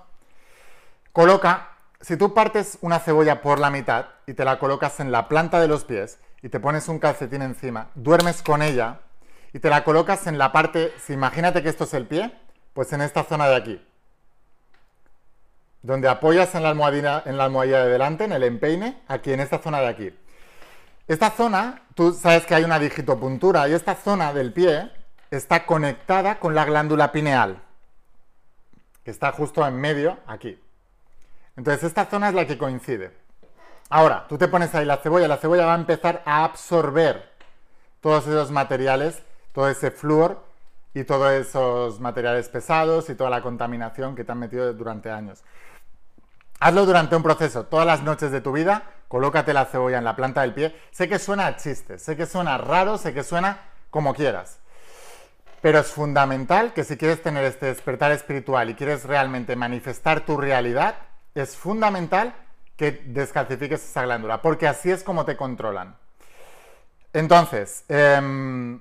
coloca, 1.14 1.70
si 2.02 2.18
tú 2.18 2.34
partes 2.34 2.78
una 2.82 3.00
cebolla 3.00 3.42
por 3.42 3.60
la 3.60 3.70
mitad 3.70 4.06
y 4.28 4.34
te 4.34 4.46
la 4.46 4.60
colocas 4.60 5.00
en 5.00 5.12
la 5.12 5.28
planta 5.28 5.60
de 5.60 5.68
los 5.68 5.84
pies 5.84 6.20
y 6.42 6.50
te 6.50 6.60
pones 6.60 6.88
un 6.88 7.00
calcetín 7.00 7.42
encima, 7.42 7.90
duermes 7.96 8.42
con 8.42 8.62
ella 8.62 9.00
y 9.54 9.60
te 9.60 9.70
la 9.70 9.84
colocas 9.84 10.28
en 10.28 10.38
la 10.38 10.52
parte, 10.52 10.94
si 11.06 11.14
imagínate 11.14 11.64
que 11.64 11.70
esto 11.70 11.84
es 11.84 11.94
el 11.94 12.08
pie, 12.08 12.38
pues 12.74 12.94
en 12.94 13.02
esta 13.02 13.24
zona 13.24 13.48
de 13.48 13.56
aquí 13.56 13.86
donde 15.82 16.08
apoyas 16.10 16.54
en 16.56 16.64
la, 16.64 16.70
almohadilla, 16.70 17.24
en 17.26 17.38
la 17.38 17.46
almohadilla 17.46 17.86
de 17.86 17.92
delante, 17.92 18.26
en 18.26 18.34
el 18.34 18.44
empeine, 18.44 19.02
aquí 19.08 19.32
en 19.32 19.40
esta 19.40 19.60
zona 19.60 19.80
de 19.80 19.88
aquí. 19.88 20.14
Esta 21.08 21.32
zona, 21.32 21.84
tú 21.96 22.14
sabes 22.14 22.46
que 22.46 22.56
hay 22.56 22.64
una 22.64 22.80
digitopuntura 22.80 23.68
y 23.68 23.74
esta 23.74 23.96
zona 23.96 24.34
del 24.34 24.54
pie 24.54 24.92
está 25.32 25.66
conectada 25.66 26.40
con 26.40 26.56
la 26.56 26.66
glándula 26.66 27.12
pineal, 27.12 27.62
que 29.04 29.12
está 29.12 29.32
justo 29.32 29.66
en 29.66 29.76
medio, 29.76 30.18
aquí. 30.28 30.62
Entonces 31.56 31.84
esta 31.84 32.06
zona 32.06 32.30
es 32.30 32.36
la 32.36 32.48
que 32.48 32.58
coincide. 32.58 33.12
Ahora, 33.90 34.28
tú 34.28 34.38
te 34.38 34.48
pones 34.48 34.74
ahí 34.76 34.86
la 34.86 34.98
cebolla, 34.98 35.28
la 35.28 35.38
cebolla 35.38 35.66
va 35.66 35.74
a 35.74 35.80
empezar 35.80 36.22
a 36.26 36.44
absorber 36.44 37.32
todos 38.02 38.28
esos 38.28 38.52
materiales, 38.52 39.24
todo 39.52 39.68
ese 39.68 39.92
flúor 39.92 40.44
y 40.94 41.04
todos 41.04 41.32
esos 41.32 42.00
materiales 42.00 42.50
pesados 42.50 43.10
y 43.10 43.16
toda 43.16 43.30
la 43.30 43.42
contaminación 43.42 44.16
que 44.16 44.24
te 44.24 44.32
han 44.32 44.40
metido 44.40 44.72
durante 44.74 45.10
años. 45.12 45.44
Hazlo 46.60 46.86
durante 46.86 47.16
un 47.16 47.24
proceso, 47.24 47.66
todas 47.66 47.86
las 47.86 48.04
noches 48.04 48.32
de 48.32 48.42
tu 48.42 48.52
vida, 48.52 48.84
colócate 49.08 49.54
la 49.54 49.66
cebolla 49.66 49.98
en 49.98 50.04
la 50.04 50.16
planta 50.16 50.42
del 50.42 50.54
pie. 50.54 50.76
Sé 50.92 51.10
que 51.10 51.18
suena 51.18 51.48
a 51.48 51.56
chiste, 51.56 51.98
sé 51.98 52.16
que 52.16 52.26
suena 52.26 52.58
raro, 52.58 52.98
sé 52.98 53.14
que 53.14 53.24
suena 53.24 53.70
como 53.90 54.14
quieras. 54.14 54.59
Pero 55.62 55.80
es 55.80 55.88
fundamental 55.88 56.74
que 56.74 56.84
si 56.84 56.98
quieres 56.98 57.22
tener 57.22 57.44
este 57.44 57.68
despertar 57.68 58.12
espiritual 58.12 58.70
y 58.70 58.76
quieres 58.76 59.04
realmente 59.04 59.56
manifestar 59.56 60.26
tu 60.26 60.38
realidad, 60.38 60.96
es 61.36 61.56
fundamental 61.56 62.34
que 62.76 62.92
descalcifiques 63.06 63.84
esa 63.84 64.04
glándula, 64.04 64.42
porque 64.42 64.68
así 64.68 64.90
es 64.90 65.04
como 65.04 65.26
te 65.26 65.36
controlan. 65.36 65.96
Entonces, 67.12 67.84
em, 67.90 68.80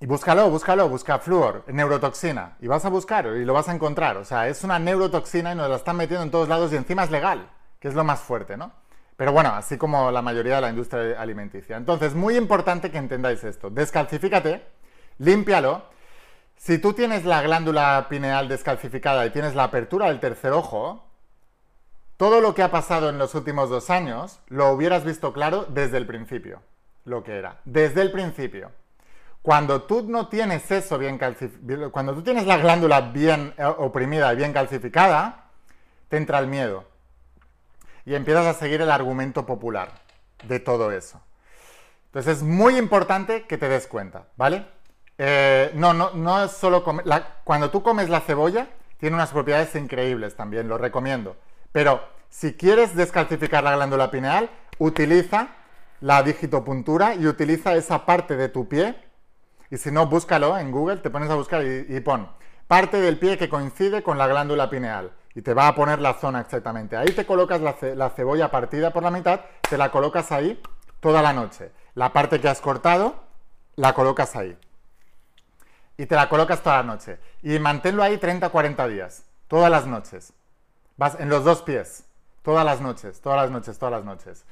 y 0.00 0.06
búscalo, 0.06 0.50
búscalo, 0.50 0.88
busca 0.88 1.18
flúor, 1.18 1.64
neurotoxina. 1.68 2.56
Y 2.60 2.66
vas 2.66 2.84
a 2.84 2.88
buscar 2.88 3.26
y 3.26 3.44
lo 3.44 3.52
vas 3.54 3.68
a 3.68 3.72
encontrar. 3.74 4.16
O 4.16 4.24
sea, 4.24 4.48
es 4.48 4.64
una 4.64 4.78
neurotoxina 4.78 5.52
y 5.52 5.54
nos 5.54 5.68
la 5.68 5.76
están 5.76 5.96
metiendo 5.96 6.24
en 6.24 6.30
todos 6.30 6.48
lados 6.48 6.72
y 6.72 6.76
encima 6.76 7.04
es 7.04 7.10
legal, 7.10 7.48
que 7.78 7.88
es 7.88 7.94
lo 7.94 8.02
más 8.02 8.20
fuerte, 8.20 8.56
¿no? 8.56 8.72
Pero 9.16 9.30
bueno, 9.32 9.50
así 9.50 9.76
como 9.76 10.10
la 10.10 10.22
mayoría 10.22 10.56
de 10.56 10.62
la 10.62 10.70
industria 10.70 11.20
alimenticia. 11.20 11.76
Entonces, 11.76 12.14
muy 12.14 12.36
importante 12.36 12.90
que 12.90 12.98
entendáis 12.98 13.44
esto. 13.44 13.70
Descalcifícate, 13.70 14.66
límpialo. 15.18 15.82
Si 16.56 16.78
tú 16.78 16.92
tienes 16.92 17.24
la 17.24 17.42
glándula 17.42 18.06
pineal 18.08 18.48
descalcificada 18.48 19.26
y 19.26 19.30
tienes 19.30 19.54
la 19.54 19.64
apertura 19.64 20.06
del 20.06 20.20
tercer 20.20 20.52
ojo, 20.52 21.04
todo 22.16 22.40
lo 22.40 22.54
que 22.54 22.62
ha 22.62 22.70
pasado 22.70 23.08
en 23.08 23.18
los 23.18 23.34
últimos 23.34 23.68
dos 23.68 23.90
años 23.90 24.38
lo 24.48 24.70
hubieras 24.70 25.04
visto 25.04 25.32
claro 25.32 25.66
desde 25.68 25.96
el 25.96 26.06
principio, 26.06 26.62
lo 27.04 27.24
que 27.24 27.36
era. 27.36 27.58
Desde 27.64 28.00
el 28.02 28.12
principio. 28.12 28.70
Cuando 29.42 29.82
tú 29.82 30.04
no 30.08 30.28
tienes 30.28 30.70
eso 30.70 30.98
bien 30.98 31.18
calcificado, 31.18 31.90
cuando 31.90 32.14
tú 32.14 32.22
tienes 32.22 32.46
la 32.46 32.58
glándula 32.58 33.00
bien 33.00 33.54
eh, 33.58 33.64
oprimida 33.64 34.32
y 34.32 34.36
bien 34.36 34.52
calcificada, 34.52 35.46
te 36.08 36.16
entra 36.16 36.38
el 36.38 36.46
miedo. 36.46 36.84
Y 38.04 38.14
empiezas 38.14 38.46
a 38.46 38.54
seguir 38.54 38.80
el 38.80 38.90
argumento 38.90 39.44
popular 39.44 39.90
de 40.44 40.60
todo 40.60 40.92
eso. 40.92 41.20
Entonces 42.06 42.36
es 42.36 42.42
muy 42.44 42.76
importante 42.76 43.46
que 43.46 43.58
te 43.58 43.68
des 43.68 43.88
cuenta, 43.88 44.26
¿vale? 44.36 44.66
Eh, 45.24 45.70
no, 45.74 45.92
no, 45.92 46.10
no 46.14 46.42
es 46.42 46.50
solo 46.50 46.82
comer. 46.82 47.04
cuando 47.44 47.70
tú 47.70 47.82
comes 47.82 48.08
la 48.08 48.20
cebolla, 48.20 48.66
tiene 48.98 49.14
unas 49.14 49.30
propiedades 49.30 49.74
increíbles 49.76 50.34
también, 50.34 50.68
lo 50.68 50.78
recomiendo. 50.78 51.36
Pero 51.70 52.02
si 52.28 52.54
quieres 52.54 52.96
descalcificar 52.96 53.62
la 53.62 53.76
glándula 53.76 54.10
pineal, 54.10 54.50
utiliza 54.78 55.48
la 56.00 56.22
digitopuntura 56.24 57.14
y 57.14 57.26
utiliza 57.26 57.74
esa 57.74 58.04
parte 58.04 58.36
de 58.36 58.48
tu 58.48 58.66
pie 58.68 58.96
y 59.72 59.78
si 59.78 59.90
no, 59.90 60.06
búscalo 60.06 60.58
en 60.58 60.70
Google, 60.70 60.98
te 60.98 61.08
pones 61.08 61.30
a 61.30 61.34
buscar 61.34 61.64
y, 61.64 61.98
pon 62.00 62.28
parte 62.66 63.00
del 63.00 63.18
pie 63.18 63.38
que 63.38 63.48
coincide 63.48 64.02
con 64.02 64.18
la 64.18 64.26
glándula 64.26 64.68
pineal. 64.68 65.12
Y 65.34 65.40
te 65.40 65.54
va 65.54 65.66
a 65.68 65.74
poner 65.74 65.98
la 65.98 66.14
zona 66.14 66.40
exactamente. 66.40 66.96
Ahí 66.96 67.12
te 67.12 67.24
colocas 67.24 67.60
la, 67.60 68.10
cebolla 68.10 68.50
partida 68.50 68.92
por 68.92 69.02
la 69.02 69.10
mitad, 69.10 69.40
te 69.68 69.78
la 69.78 69.90
colocas 69.90 70.30
ahí 70.30 70.60
toda 71.00 71.22
la 71.22 71.32
noche. 71.32 71.72
La 71.94 72.12
parte 72.12 72.38
que 72.38 72.48
has 72.48 72.60
cortado, 72.60 73.14
la 73.76 73.94
colocas 73.94 74.36
ahí. 74.36 74.58
Y 75.96 76.06
te 76.06 76.14
la 76.14 76.28
colocas 76.28 76.62
toda 76.62 76.78
la 76.78 76.82
noche. 76.82 77.18
Y 77.42 77.58
manténlo 77.58 78.02
ahí 78.02 78.16
30-40 78.18 78.88
días. 78.88 79.24
Todas 79.48 79.70
las 79.70 79.86
noches. 79.86 80.32
Vas 80.96 81.18
en 81.20 81.28
los 81.28 81.44
dos 81.44 81.62
pies. 81.62 82.04
Todas 82.42 82.64
las 82.64 82.80
noches, 82.80 83.20
todas 83.20 83.40
las 83.40 83.50
noches, 83.50 83.78
todas 83.78 83.92
las 83.92 84.04
noches. 84.04 84.44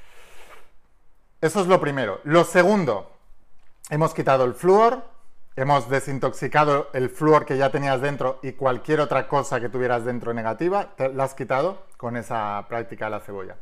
Eso 1.41 1.61
es 1.61 1.67
lo 1.67 1.81
primero. 1.81 2.21
Lo 2.23 2.45
segundo, 2.45 3.11
hemos 3.89 4.15
quitado 4.15 4.45
el 4.45 4.55
flúor, 4.55 5.03
hemos 5.57 5.89
desintoxicado 5.89 6.89
el 6.93 7.11
flúor 7.11 7.47
que 7.47 7.57
ya 7.57 7.71
tenías 7.71 8.01
dentro 8.01 8.39
y 8.43 8.53
cualquier 8.53 9.01
otra 9.01 9.27
cosa 9.27 9.61
que 9.61 9.69
tuvieras 9.69 10.05
dentro 10.05 10.33
negativa, 10.33 10.91
la 10.99 11.25
has 11.25 11.35
quitado 11.35 11.85
con 11.97 12.17
esa 12.17 12.65
práctica 12.69 13.07
de 13.07 13.11
la 13.11 13.21
cebolla. 13.21 13.57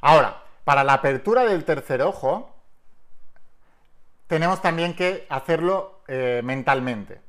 Ahora, 0.00 0.42
para 0.64 0.84
la 0.84 0.94
apertura 0.94 1.44
del 1.44 1.64
tercer 1.64 2.02
ojo, 2.02 2.54
tenemos 4.28 4.62
también 4.62 4.94
que 4.94 5.26
hacerlo 5.28 5.91
eh, 6.08 6.40
mentalmente. 6.44 7.20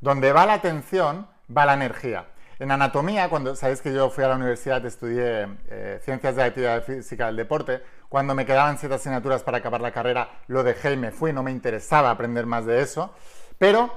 Donde 0.00 0.32
va 0.32 0.46
la 0.46 0.54
atención, 0.54 1.26
va 1.54 1.66
la 1.66 1.74
energía. 1.74 2.26
En 2.58 2.70
anatomía, 2.70 3.28
cuando 3.28 3.56
sabéis 3.56 3.80
que 3.80 3.92
yo 3.92 4.10
fui 4.10 4.24
a 4.24 4.28
la 4.28 4.36
universidad, 4.36 4.84
estudié 4.86 5.48
eh, 5.68 6.00
ciencias 6.04 6.36
de 6.36 6.42
la 6.42 6.48
actividad 6.48 6.84
física 6.84 7.26
del 7.26 7.36
deporte, 7.36 7.82
cuando 8.08 8.34
me 8.34 8.46
quedaban 8.46 8.78
siete 8.78 8.94
asignaturas 8.94 9.42
para 9.42 9.58
acabar 9.58 9.80
la 9.80 9.90
carrera, 9.90 10.30
lo 10.46 10.62
dejé 10.62 10.92
y 10.92 10.96
me 10.96 11.10
fui, 11.10 11.32
no 11.32 11.42
me 11.42 11.50
interesaba 11.50 12.10
aprender 12.10 12.46
más 12.46 12.64
de 12.64 12.80
eso, 12.80 13.12
pero 13.58 13.92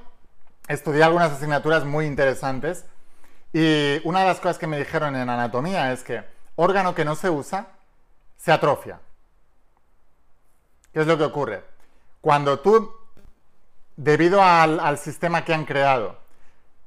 estudié 0.68 1.04
algunas 1.04 1.32
asignaturas 1.32 1.86
muy 1.86 2.06
interesantes 2.06 2.86
y 3.54 4.02
una 4.04 4.22
de 4.22 4.26
las 4.26 4.40
cosas 4.40 4.58
que 4.58 4.68
me 4.68 4.80
dijeron 4.80 5.16
en 5.16 5.30
anatomía 5.30 5.92
es 5.94 6.04
que 6.04 6.24
órgano 6.56 6.96
que 6.96 7.06
no 7.06 7.16
se 7.16 7.30
usa 7.30 7.68
se 8.38 8.52
atrofia. 8.52 9.00
¿Qué 10.92 11.02
es 11.02 11.08
lo 11.08 11.18
que 11.18 11.24
ocurre? 11.24 11.64
Cuando 12.22 12.60
tú, 12.60 12.92
debido 13.98 14.42
al, 14.42 14.98
sistema 14.98 15.44
que 15.44 15.54
han 15.54 15.66
creado, 15.66 16.18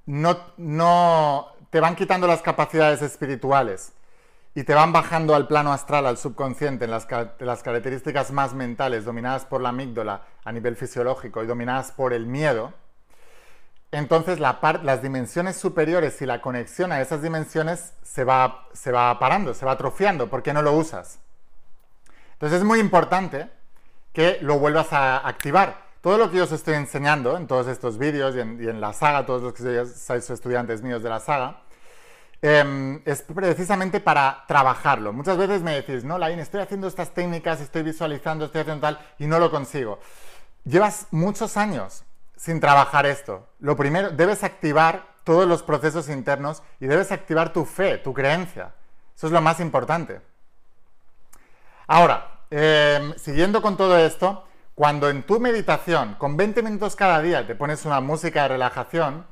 no, 0.06 0.38
no, 0.56 1.48
te 1.68 1.80
van 1.80 1.96
quitando 1.96 2.26
las 2.26 2.40
capacidades 2.40 3.02
espirituales 3.02 3.92
y 4.54 4.64
te 4.64 4.74
van 4.74 4.92
bajando 4.92 5.34
al 5.34 5.46
plano 5.46 5.72
astral, 5.72 6.06
al 6.06 6.16
subconsciente, 6.16 6.86
en 6.86 6.90
las, 6.90 7.06
características 7.06 8.30
más 8.30 8.54
mentales, 8.54 9.04
dominadas 9.04 9.44
por 9.44 9.60
la 9.60 9.68
amígdala 9.68 10.22
a 10.44 10.52
nivel 10.52 10.76
fisiológico 10.76 11.42
y 11.42 11.46
dominadas 11.46 11.92
por 11.92 12.12
el 12.12 12.26
miedo, 12.26 12.72
entonces 13.92 14.38
las 14.38 15.02
dimensiones 15.02 15.56
superiores 15.56 16.22
y 16.22 16.26
la 16.26 16.40
conexión 16.40 16.92
a 16.92 17.00
esas 17.00 17.22
dimensiones 17.22 17.92
se 18.04 18.22
va, 18.22 18.68
se 18.72 18.92
va 18.92 19.18
parando, 19.18 19.52
se 19.52 19.66
va 19.66 19.72
atrofiando, 19.72 20.30
porque 20.30 20.52
no 20.52 20.62
lo 20.62 20.74
usas. 20.74 21.18
Entonces 22.34 22.58
es 22.58 22.64
muy 22.64 22.78
importante 22.78 23.50
que 24.12 24.38
lo 24.42 24.60
vuelvas 24.60 24.92
a 24.92 25.26
activar. 25.26 25.89
Todo 26.00 26.16
lo 26.16 26.30
que 26.30 26.38
yo 26.38 26.44
os 26.44 26.52
estoy 26.52 26.74
enseñando 26.74 27.36
en 27.36 27.46
todos 27.46 27.66
estos 27.66 27.98
vídeos 27.98 28.34
y 28.34 28.40
en, 28.40 28.80
la 28.80 28.94
saga, 28.94 29.26
todos 29.26 29.42
los 29.42 29.52
que 29.52 29.84
sois 29.84 30.30
estudiantes 30.30 30.80
míos 30.80 31.02
de 31.02 31.10
la 31.10 31.20
saga, 31.20 31.60
em, 32.40 33.02
es 33.04 33.20
precisamente 33.20 34.00
para 34.00 34.44
trabajarlo. 34.48 35.12
Muchas 35.12 35.36
veces 35.36 35.60
me 35.62 35.74
decís, 35.74 36.02
no, 36.02 36.16
Lain, 36.16 36.38
estoy 36.38 36.62
haciendo 36.62 36.88
estas 36.88 37.10
técnicas, 37.10 37.60
estoy 37.60 37.82
visualizando, 37.82 38.46
estoy 38.46 38.62
haciendo 38.62 38.80
tal, 38.80 38.98
y 39.18 39.26
no 39.26 39.38
lo 39.38 39.50
consigo. 39.50 39.98
Llevas 40.64 41.06
muchos 41.10 41.58
años 41.58 42.04
sin 42.34 42.60
trabajar 42.60 43.04
esto. 43.04 43.46
Lo 43.58 43.76
primero, 43.76 44.08
debes 44.08 44.42
activar 44.42 45.04
todos 45.22 45.46
los 45.46 45.62
procesos 45.62 46.08
internos 46.08 46.62
y 46.80 46.86
debes 46.86 47.12
activar 47.12 47.52
tu 47.52 47.66
fe, 47.66 47.98
tu 47.98 48.14
creencia. 48.14 48.72
Eso 49.14 49.26
es 49.26 49.32
lo 49.34 49.42
más 49.42 49.60
importante. 49.60 50.22
Ahora, 51.86 52.40
em, 52.50 53.14
siguiendo 53.18 53.60
con 53.60 53.76
todo 53.76 53.98
esto, 53.98 54.46
cuando 54.80 55.10
en 55.10 55.24
tu 55.24 55.38
meditación, 55.40 56.14
con 56.14 56.38
20 56.38 56.62
minutos 56.62 56.96
cada 56.96 57.20
día, 57.20 57.46
te 57.46 57.54
pones 57.54 57.84
una 57.84 58.00
música 58.00 58.44
de 58.44 58.48
relajación 58.48 59.26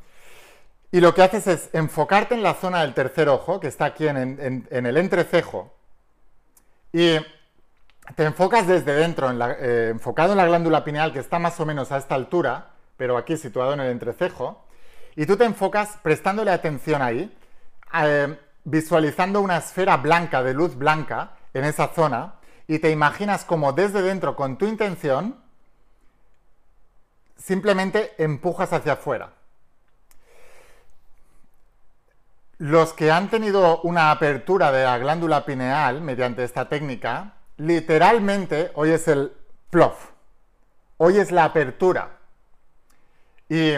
y 0.93 1.01
lo 1.01 1.15
que 1.15 1.23
haces 1.23 1.47
es 1.47 1.71
enfocarte 1.73 2.35
en 2.35 2.43
la 2.43 2.53
zona 2.53 2.83
del 2.83 2.93
tercer 2.93 3.31
ojo, 3.31 3.59
que 3.59 3.69
está 3.69 3.87
aquí 3.87 4.07
en, 4.07 4.67
el 4.71 4.97
entrecejo, 4.99 5.75
y 6.93 7.17
te 8.15 8.25
enfocas 8.25 8.67
desde 8.67 8.93
dentro, 8.93 9.31
eh, 9.31 9.89
enfocado 9.89 10.33
en 10.33 10.37
la 10.37 10.45
glándula 10.45 10.85
pineal, 10.85 11.15
que 11.15 11.21
está 11.21 11.39
más 11.39 11.59
o 11.61 11.65
menos 11.65 11.93
a 11.93 11.97
esta 11.97 12.15
altura, 12.15 12.73
pero 12.99 13.17
aquí 13.17 13.39
situado 13.39 13.73
en 13.73 13.81
el 13.81 13.91
entrecejo, 13.91 14.67
y 15.17 15.25
tú 15.25 15.39
te 15.39 15.45
enfocas 15.47 15.97
prestándole 16.03 16.51
atención 16.51 17.01
ahí, 17.01 17.35
eh, 17.95 18.39
visualizando 18.65 19.41
una 19.41 19.57
esfera 19.57 19.97
blanca, 19.97 20.43
de 20.43 20.53
luz 20.53 20.77
blanca, 20.77 21.39
en 21.55 21.65
esa 21.65 21.89
zona, 21.89 22.35
y 22.69 22.79
te 22.79 22.91
imaginas 22.91 23.47
como 23.47 23.73
desde 23.73 24.03
dentro, 24.03 24.37
con 24.37 24.59
tu 24.59 24.67
intención, 24.67 25.41
simplemente 27.37 28.13
empujas 28.23 28.73
hacia 28.75 28.93
afuera. 28.93 29.33
Los 32.59 32.93
que 32.93 33.11
han 33.11 33.31
tenido 33.31 33.81
una 33.83 34.11
apertura 34.11 34.71
de 34.71 34.85
la 34.85 34.99
glándula 34.99 35.47
pineal 35.47 36.03
mediante 36.03 36.45
esta 36.45 36.69
técnica, 36.69 37.37
literalmente 37.57 38.71
hoy 38.75 38.91
es 38.91 39.09
el 39.09 39.33
plof, 39.71 40.11
hoy 40.99 41.17
es 41.17 41.33
la 41.33 41.45
apertura. 41.45 42.19
Y 43.49 43.73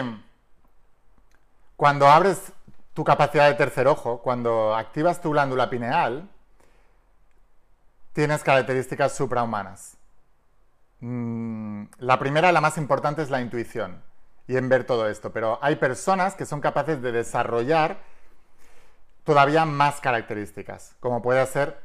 cuando 1.77 2.07
abres 2.07 2.51
tu 2.93 3.05
capacidad 3.05 3.47
de 3.47 3.55
tercer 3.55 3.87
ojo, 3.87 4.21
cuando 4.21 4.75
activas 4.75 5.21
tu 5.21 5.31
glándula 5.31 5.69
pineal, 5.69 6.27
tienes 8.13 8.43
características 8.43 9.15
suprahumanas. 9.15 9.97
Mm, 10.99 11.85
la 11.99 12.19
primera, 12.19 12.51
la 12.51 12.61
más 12.61 12.77
importante, 12.77 13.21
es 13.21 13.29
la 13.29 13.41
intuición 13.41 14.01
y 14.47 14.57
en 14.57 14.69
ver 14.69 14.83
todo 14.83 15.07
esto, 15.07 15.31
pero 15.31 15.59
hay 15.61 15.77
personas 15.77 16.35
que 16.35 16.45
son 16.45 16.61
capaces 16.61 17.01
de 17.01 17.11
desarrollar 17.11 17.99
todavía 19.23 19.65
más 19.65 20.01
características, 20.01 20.95
como 20.99 21.21
puede 21.21 21.45
ser 21.45 21.79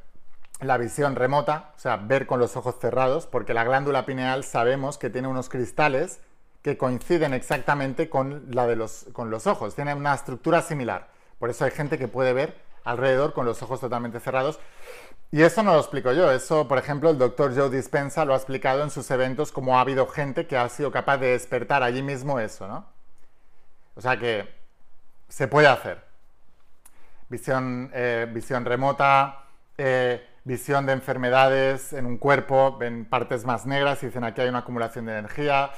la 0.61 0.79
visión 0.79 1.17
remota, 1.17 1.73
o 1.77 1.79
sea, 1.79 1.97
ver 1.97 2.27
con 2.27 2.41
los 2.41 2.57
ojos 2.57 2.77
cerrados, 2.81 3.27
porque 3.27 3.55
la 3.55 3.65
glándula 3.65 4.07
pineal 4.07 4.43
sabemos 4.43 4.99
que 4.99 5.11
tiene 5.11 5.29
unos 5.29 5.49
cristales 5.49 6.21
que 6.63 6.79
coinciden 6.79 7.35
exactamente 7.35 8.09
con 8.09 8.47
la 8.51 8.67
de 8.67 8.75
los, 8.75 9.07
con 9.13 9.31
los 9.31 9.47
ojos, 9.47 9.75
tiene 9.75 9.95
una 9.95 10.15
estructura 10.15 10.63
similar. 10.63 11.09
Por 11.39 11.51
eso 11.51 11.65
hay 11.65 11.71
gente 11.71 11.99
que 11.99 12.09
puede 12.09 12.33
ver 12.33 12.57
alrededor 12.87 13.35
con 13.35 13.45
los 13.45 13.63
ojos 13.63 13.81
totalmente 13.81 14.21
cerrados. 14.21 14.59
Y 15.31 15.43
eso 15.43 15.63
no 15.63 15.75
lo 15.75 15.81
explico 15.81 16.13
yo, 16.13 16.31
eso, 16.31 16.69
por 16.69 16.79
ejemplo, 16.79 17.11
el 17.11 17.19
doctor 17.19 17.55
Joe 17.55 17.69
Dispensa 17.69 18.25
lo 18.25 18.33
ha 18.33 18.37
explicado 18.37 18.83
en 18.83 18.91
sus 18.91 19.11
eventos, 19.11 19.53
como 19.53 19.77
ha 19.77 19.81
habido 19.83 20.07
gente 20.07 20.47
que 20.47 20.57
ha 20.57 20.69
sido 20.69 20.91
capaz 20.91 21.19
de 21.19 21.33
despertar 21.33 21.83
allí 21.83 22.03
mismo 22.03 22.39
eso, 22.39 22.67
¿no? 22.69 22.87
O 23.97 24.01
sea 24.01 24.19
que 24.19 24.49
se 25.29 25.49
puede 25.49 25.67
hacer 25.67 26.05
visión, 27.29 27.91
eh, 27.93 28.27
visión 28.33 28.65
remota, 28.65 29.45
eh, 29.77 30.25
visión 30.45 30.87
de 30.87 30.93
enfermedades 30.93 31.93
en 31.93 32.07
un 32.07 32.19
cuerpo, 32.19 32.77
ven 32.79 33.05
partes 33.05 33.45
más 33.45 33.67
negras 33.67 34.03
y 34.03 34.07
dicen 34.07 34.23
aquí 34.25 34.41
hay 34.41 34.49
una 34.49 34.59
acumulación 34.59 35.07
de 35.07 35.19
energía, 35.19 35.71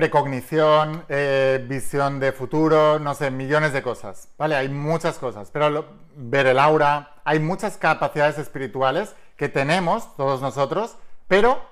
precognición, 0.00 1.04
eh, 1.10 1.62
visión 1.68 2.20
de 2.20 2.32
futuro, 2.32 2.98
no 2.98 3.14
sé, 3.14 3.30
millones 3.30 3.74
de 3.74 3.82
cosas, 3.82 4.30
¿vale? 4.38 4.56
Hay 4.56 4.70
muchas 4.70 5.18
cosas, 5.18 5.50
pero 5.52 5.84
ver 6.16 6.46
el 6.46 6.58
aura, 6.58 7.16
hay 7.22 7.38
muchas 7.38 7.76
capacidades 7.76 8.38
espirituales 8.38 9.14
que 9.36 9.50
tenemos 9.50 10.16
todos 10.16 10.40
nosotros, 10.40 10.96
pero 11.28 11.62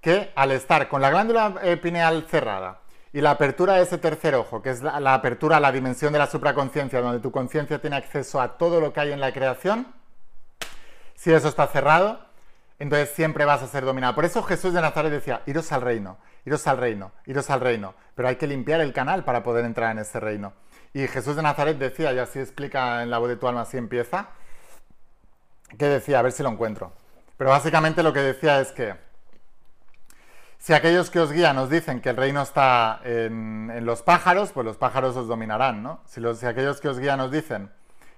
que 0.00 0.30
al 0.36 0.52
estar 0.52 0.88
con 0.88 1.02
la 1.02 1.10
glándula 1.10 1.52
pineal 1.82 2.26
cerrada, 2.30 2.78
y 3.12 3.20
la 3.20 3.32
apertura 3.32 3.74
de 3.74 3.82
ese 3.82 3.98
tercer 3.98 4.36
ojo, 4.36 4.62
que 4.62 4.70
es 4.70 4.80
la, 4.80 5.12
apertura 5.12 5.56
a 5.56 5.60
la 5.60 5.72
dimensión 5.72 6.12
de 6.12 6.20
la 6.20 6.28
supraconciencia, 6.28 7.00
donde 7.00 7.18
tu 7.18 7.32
conciencia 7.32 7.80
tiene 7.80 7.96
acceso 7.96 8.40
a 8.40 8.56
todo 8.56 8.80
lo 8.80 8.92
que 8.92 9.00
hay 9.00 9.10
en 9.10 9.18
la 9.18 9.32
creación, 9.32 9.88
si 11.16 11.32
eso 11.32 11.48
está 11.48 11.66
cerrado, 11.66 12.20
entonces 12.78 13.10
siempre 13.10 13.44
vas 13.44 13.64
a 13.64 13.66
ser 13.66 13.84
dominado. 13.84 14.14
Por 14.14 14.24
eso 14.24 14.44
Jesús 14.44 14.74
de 14.74 14.80
Nazaret 14.80 15.10
decía, 15.10 15.42
iros 15.46 15.72
al 15.72 15.82
reino, 15.82 16.18
iros 16.44 16.66
al 16.66 16.78
reino, 16.78 17.12
iros 17.26 17.50
al 17.50 17.60
reino. 17.60 17.94
Pero 18.14 18.28
hay 18.28 18.36
que 18.36 18.46
limpiar 18.46 18.80
el 18.80 18.92
canal 18.92 19.24
para 19.24 19.42
poder 19.42 19.64
entrar 19.64 19.92
en 19.92 19.98
ese 19.98 20.20
reino. 20.20 20.52
Y 20.92 21.06
Jesús 21.08 21.36
de 21.36 21.42
Nazaret 21.42 21.78
decía, 21.78 22.12
y 22.12 22.18
así 22.18 22.38
explica 22.38 23.02
en 23.02 23.10
la 23.10 23.18
voz 23.18 23.28
de 23.28 23.36
tu 23.36 23.48
alma, 23.48 23.62
así 23.62 23.76
empieza, 23.76 24.28
que 25.76 25.86
decía, 25.86 26.20
a 26.20 26.22
ver 26.22 26.32
si 26.32 26.42
lo 26.42 26.50
encuentro. 26.50 26.92
Pero 27.36 27.50
básicamente 27.50 28.02
lo 28.02 28.12
que 28.12 28.20
decía 28.20 28.60
es 28.60 28.70
que 28.70 28.94
si 30.58 30.72
aquellos 30.72 31.10
que 31.10 31.20
os 31.20 31.30
guían 31.30 31.58
os 31.58 31.68
dicen 31.68 32.00
que 32.00 32.10
el 32.10 32.16
reino 32.16 32.40
está 32.40 33.00
en, 33.04 33.84
los 33.84 34.02
pájaros, 34.02 34.52
pues 34.52 34.64
los 34.64 34.76
pájaros 34.76 35.16
os 35.16 35.28
dominarán, 35.28 35.82
¿no? 35.82 36.00
Si, 36.06 36.24
aquellos 36.46 36.80
que 36.80 36.88
os 36.88 36.98
guían 36.98 37.20
os 37.20 37.30
dicen 37.30 37.70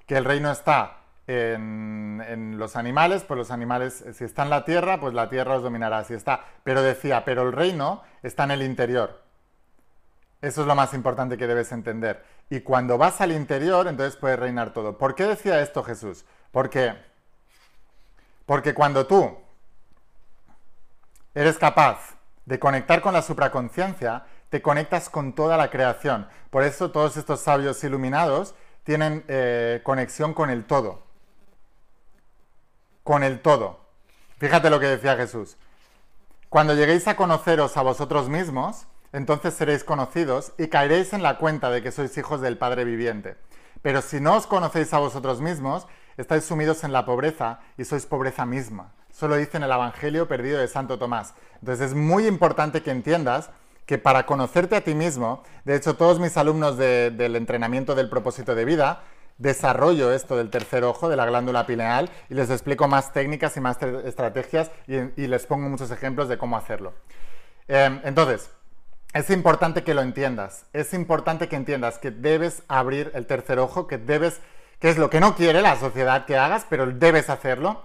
que 0.07 0.17
el 0.17 0.25
reino 0.25 0.53
está 0.53 0.99
en, 1.27 2.57
los 2.59 2.77
animales, 2.77 3.25
pues 3.25 3.39
los 3.39 3.51
animales, 3.51 4.05
si 4.15 4.25
está 4.25 4.45
en 4.45 4.51
la 4.51 4.65
tierra, 4.65 5.01
pues 5.01 5.15
la 5.15 5.29
tierra 5.29 5.57
os 5.57 5.62
dominará. 5.62 6.05
Si 6.05 6.15
está, 6.15 6.45
pero 6.62 6.83
decía, 6.83 7.25
pero 7.25 7.43
el 7.43 7.53
reino 7.53 8.03
está 8.23 8.45
en 8.45 8.53
el 8.53 8.62
interior. 8.62 9.23
Eso 10.41 10.61
es 10.61 10.67
lo 10.67 10.75
más 10.75 10.95
importante 10.95 11.37
que 11.37 11.47
debes 11.47 11.73
entender. 11.73 12.25
Y 12.51 12.61
cuando 12.61 12.99
vas 12.99 13.21
al 13.21 13.33
interior, 13.33 13.89
entonces 13.89 14.17
puedes 14.17 14.39
reinar 14.39 14.73
todo. 14.73 14.97
¿Por 14.99 15.15
qué 15.15 15.25
decía 15.25 15.61
esto 15.61 15.83
Jesús? 15.83 16.25
Porque, 16.53 16.95
porque 18.45 18.75
cuando 18.75 19.07
tú 19.07 19.37
eres 21.35 21.59
capaz 21.59 22.17
de 22.45 22.59
conectar 22.59 23.01
con 23.01 23.12
la 23.12 23.23
supraconciencia, 23.23 24.25
te 24.49 24.62
conectas 24.62 25.11
con 25.11 25.35
toda 25.35 25.57
la 25.57 25.71
creación. 25.71 26.29
Por 26.51 26.62
eso 26.62 26.93
todos 26.93 27.17
estos 27.17 27.41
sabios 27.41 27.83
iluminados 27.83 28.55
tienen 28.85 29.25
eh, 29.27 29.81
conexión 29.83 30.33
con 30.33 30.49
el 30.49 30.65
todo. 30.65 31.06
Con 33.07 33.23
el 33.23 33.38
todo. 33.38 33.79
Fíjate 34.38 34.69
lo 34.69 34.81
que 34.81 34.88
decía 34.88 35.14
Jesús. 35.14 35.57
Cuando 36.49 36.75
lleguéis 36.75 37.07
a 37.07 37.14
conoceros 37.14 37.77
a 37.77 37.83
vosotros 37.83 38.29
mismos, 38.29 38.88
entonces 39.12 39.55
seréis 39.55 39.85
conocidos 39.85 40.55
y 40.59 40.66
caeréis 40.66 41.12
en 41.12 41.23
la 41.23 41.38
cuenta 41.38 41.71
de 41.71 41.85
que 41.85 41.92
sois 41.92 42.19
hijos 42.19 42.40
del 42.40 42.59
Padre 42.59 42.85
viviente. 42.85 43.37
Pero 43.81 44.03
si 44.03 44.19
no 44.19 44.35
os 44.35 44.49
conocéis 44.49 44.92
a 44.92 44.99
vosotros 44.99 45.40
mismos, 45.40 45.87
estáis 46.16 46.47
sumidos 46.47 46.83
en 46.83 46.92
la 46.92 47.07
pobreza 47.07 47.61
y 47.79 47.85
sois 47.85 48.07
pobreza 48.07 48.45
misma. 48.45 48.92
Solo 49.12 49.37
dice 49.37 49.57
en 49.59 49.62
el 49.62 49.71
Evangelio 49.71 50.27
perdido 50.27 50.59
de 50.59 50.66
Santo 50.66 50.99
Tomás. 50.99 51.35
Entonces 51.61 51.92
es 51.92 51.95
muy 51.95 52.27
importante 52.27 52.83
que 52.83 52.90
entiendas 52.90 53.51
que 53.87 53.99
para 53.99 54.27
conocerte 54.27 54.75
a 54.75 54.81
ti 54.81 54.97
mismo, 54.97 55.45
de 55.64 55.77
hecho 55.77 55.95
todos 55.95 56.19
mis 56.19 56.37
alumnos 56.37 56.77
del 56.77 57.37
entrenamiento 57.37 57.95
del 57.95 58.11
propósito 58.11 58.57
de 58.57 58.64
vida, 58.64 59.05
desarrollo 59.38 60.12
esto 60.12 60.37
del 60.37 60.51
tercer 60.51 60.85
ojo, 60.85 61.09
de 61.09 61.16
la 61.16 61.27
glándula 61.27 61.66
pineal, 61.66 62.11
y 62.31 62.35
les 62.35 62.51
explico 62.51 62.88
más 62.88 63.12
técnicas 63.12 63.57
y 63.57 63.61
más 63.61 63.81
estrategias 63.83 64.70
y, 64.87 65.27
les 65.27 65.46
pongo 65.46 65.68
muchos 65.68 65.90
ejemplos 65.90 66.29
de 66.29 66.38
cómo 66.38 66.57
hacerlo. 66.57 66.94
Em, 67.68 68.01
entonces, 68.05 68.51
es 69.12 69.31
importante 69.31 69.83
que 69.83 69.94
lo 69.94 70.03
entiendas, 70.03 70.66
es 70.72 70.92
importante 70.94 71.49
que 71.49 71.57
entiendas 71.57 71.99
que 71.99 72.11
debes 72.11 72.62
abrir 72.68 73.11
el 73.14 73.27
tercer 73.27 73.59
ojo, 73.59 73.87
que 73.87 73.99
debes, 73.99 74.40
que 74.79 74.88
es 74.90 74.99
lo 74.99 75.11
que 75.11 75.20
no 75.20 75.35
quiere 75.35 75.62
la 75.62 75.77
sociedad 75.77 76.27
que 76.27 76.37
hagas, 76.37 76.66
pero 76.68 76.87
debes 76.87 77.31
hacerlo 77.31 77.83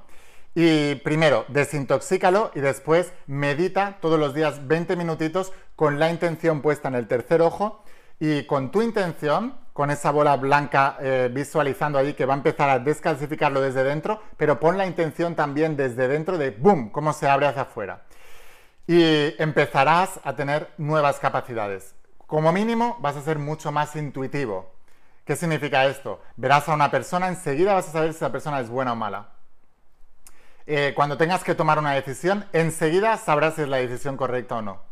y 0.53 0.95
primero, 0.95 1.45
desintoxícalo 1.47 2.51
y 2.53 2.59
después 2.59 3.13
medita 3.25 3.99
todos 4.01 4.19
los 4.19 4.33
días 4.33 4.67
20 4.67 4.97
minutitos 4.97 5.53
con 5.77 5.97
la 5.97 6.09
intención 6.11 6.61
puesta 6.61 6.89
en 6.89 6.95
el 6.95 7.07
tercer 7.07 7.41
ojo 7.41 7.83
y 8.19 8.43
con 8.45 8.69
tu 8.69 8.81
intención, 8.81 9.55
con 9.73 9.91
esa 9.91 10.11
bola 10.11 10.35
blanca 10.37 10.97
eh, 10.99 11.29
visualizando 11.31 11.97
ahí 11.97 12.13
que 12.13 12.25
va 12.25 12.33
a 12.33 12.37
empezar 12.37 12.69
a 12.69 12.79
descalcificarlo 12.79 13.61
desde 13.61 13.83
dentro, 13.83 14.21
pero 14.37 14.59
pon 14.59 14.77
la 14.77 14.85
intención 14.85 15.35
también 15.35 15.77
desde 15.77 16.07
dentro 16.07 16.37
de 16.37 16.51
¡boom! 16.51 16.89
cómo 16.89 17.13
se 17.13 17.27
abre 17.27 17.47
hacia 17.47 17.63
afuera. 17.63 18.03
Y 18.87 19.35
empezarás 19.41 20.19
a 20.23 20.35
tener 20.35 20.69
nuevas 20.77 21.19
capacidades. 21.19 21.95
Como 22.27 22.51
mínimo 22.51 22.97
vas 22.99 23.15
a 23.15 23.21
ser 23.21 23.39
mucho 23.39 23.71
más 23.71 23.95
intuitivo. 23.95 24.73
¿Qué 25.25 25.35
significa 25.35 25.85
esto? 25.85 26.21
Verás 26.35 26.67
a 26.67 26.73
una 26.73 26.91
persona, 26.91 27.27
enseguida 27.27 27.73
vas 27.73 27.87
a 27.89 27.91
saber 27.91 28.11
si 28.11 28.17
esa 28.17 28.31
persona 28.31 28.59
es 28.59 28.69
buena 28.69 28.93
o 28.93 28.95
mala 28.95 29.41
eh, 30.67 30.93
cuando 30.95 31.17
tengas 31.17 31.43
que 31.43 31.55
tomar 31.55 31.79
una 31.79 31.91
decisión, 31.91 32.45
enseguida 32.53 33.17
sabrás 33.17 33.55
si 33.55 33.63
es 33.63 33.67
la 33.67 33.77
decisión 33.77 34.17
correcta 34.17 34.57
o 34.57 34.61
no. 34.61 34.90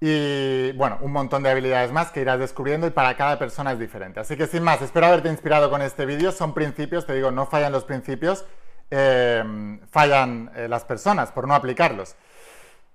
Y 0.00 0.72
bueno, 0.72 0.96
un 1.02 1.12
montón 1.12 1.42
de 1.42 1.50
habilidades 1.50 1.92
más 1.92 2.10
que 2.10 2.22
irás 2.22 2.38
descubriendo 2.38 2.86
y 2.86 2.90
para 2.90 3.16
cada 3.16 3.38
persona 3.38 3.72
es 3.72 3.78
diferente. 3.78 4.18
Así 4.18 4.34
que 4.34 4.46
sin 4.46 4.62
más, 4.62 4.80
espero 4.80 5.06
haberte 5.06 5.28
inspirado 5.28 5.68
con 5.68 5.82
este 5.82 6.06
vídeo. 6.06 6.32
Son 6.32 6.54
principios, 6.54 7.06
te 7.06 7.14
digo, 7.14 7.30
no 7.30 7.44
fallan 7.44 7.70
los 7.70 7.84
principios, 7.84 8.46
eh, 8.90 9.78
fallan 9.90 10.50
eh, 10.56 10.68
las 10.68 10.84
personas 10.84 11.30
por 11.32 11.46
no 11.46 11.54
aplicarlos. 11.54 12.16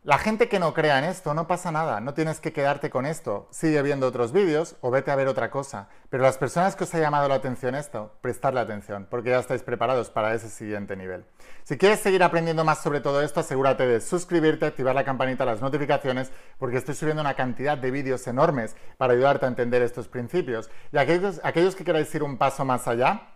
La 0.06 0.20
gente 0.20 0.48
que 0.48 0.60
no 0.60 0.72
crea 0.72 1.00
en 1.00 1.06
esto, 1.06 1.34
no 1.34 1.48
pasa 1.48 1.72
nada, 1.72 2.00
no 2.00 2.14
tienes 2.14 2.40
que 2.40 2.54
quedarte 2.54 2.92
con 2.92 3.08
esto. 3.08 3.48
Sigue 3.50 3.82
viendo 3.82 4.06
otros 4.06 4.32
vídeos 4.32 4.76
o 4.82 4.92
vete 4.92 5.10
a 5.10 5.16
ver 5.16 5.28
otra 5.28 5.50
cosa. 5.50 5.88
Pero 6.12 6.22
las 6.22 6.38
personas 6.38 6.76
que 6.76 6.84
os 6.84 6.94
ha 6.94 7.00
llamado 7.00 7.28
la 7.28 7.34
atención 7.34 7.74
esto, 7.74 8.14
prestarle 8.22 8.60
atención, 8.60 9.08
porque 9.10 9.32
ya 9.32 9.40
estáis 9.40 9.64
preparados 9.64 10.12
para 10.12 10.36
ese 10.36 10.48
siguiente 10.50 10.96
nivel. 10.96 11.26
Si 11.64 11.80
quieres 11.80 12.02
seguir 12.02 12.22
aprendiendo 12.22 12.64
más 12.64 12.84
sobre 12.84 13.02
todo 13.02 13.24
esto, 13.24 13.40
asegúrate 13.40 13.88
de 13.88 14.00
suscribirte, 14.00 14.68
activar 14.68 14.94
la 14.94 15.04
campanita, 15.04 15.44
las 15.44 15.62
notificaciones, 15.62 16.32
porque 16.60 16.78
estoy 16.78 16.94
subiendo 16.94 17.24
una 17.24 17.34
cantidad 17.34 17.76
de 17.76 17.90
vídeos 17.90 18.28
enormes 18.28 18.76
para 18.98 19.14
ayudarte 19.14 19.46
a 19.46 19.50
entender 19.50 19.82
estos 19.82 20.08
principios. 20.08 20.70
Y 20.92 21.00
aquellos, 21.00 21.42
aquellos 21.44 21.76
que 21.76 21.84
queráis 21.84 22.14
ir 22.14 22.22
un 22.22 22.38
paso 22.38 22.64
más 22.64 22.88
allá 22.88 23.30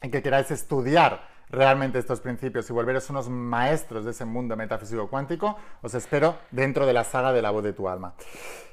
y 0.00 0.08
que 0.08 0.22
queráis 0.22 0.52
estudiar 0.52 1.31
realmente 1.52 1.98
estos 1.98 2.20
principios 2.20 2.68
y 2.68 2.72
volveros 2.72 3.08
unos 3.10 3.28
maestros 3.28 4.04
de 4.04 4.10
ese 4.10 4.24
mundo 4.24 4.56
metafísico 4.56 5.08
cuántico, 5.08 5.56
os 5.82 5.94
espero 5.94 6.36
dentro 6.50 6.86
de 6.86 6.94
la 6.94 7.04
saga 7.04 7.32
de 7.32 7.42
la 7.42 7.50
voz 7.50 7.62
de 7.62 7.74
tu 7.74 7.88
alma. 7.88 8.14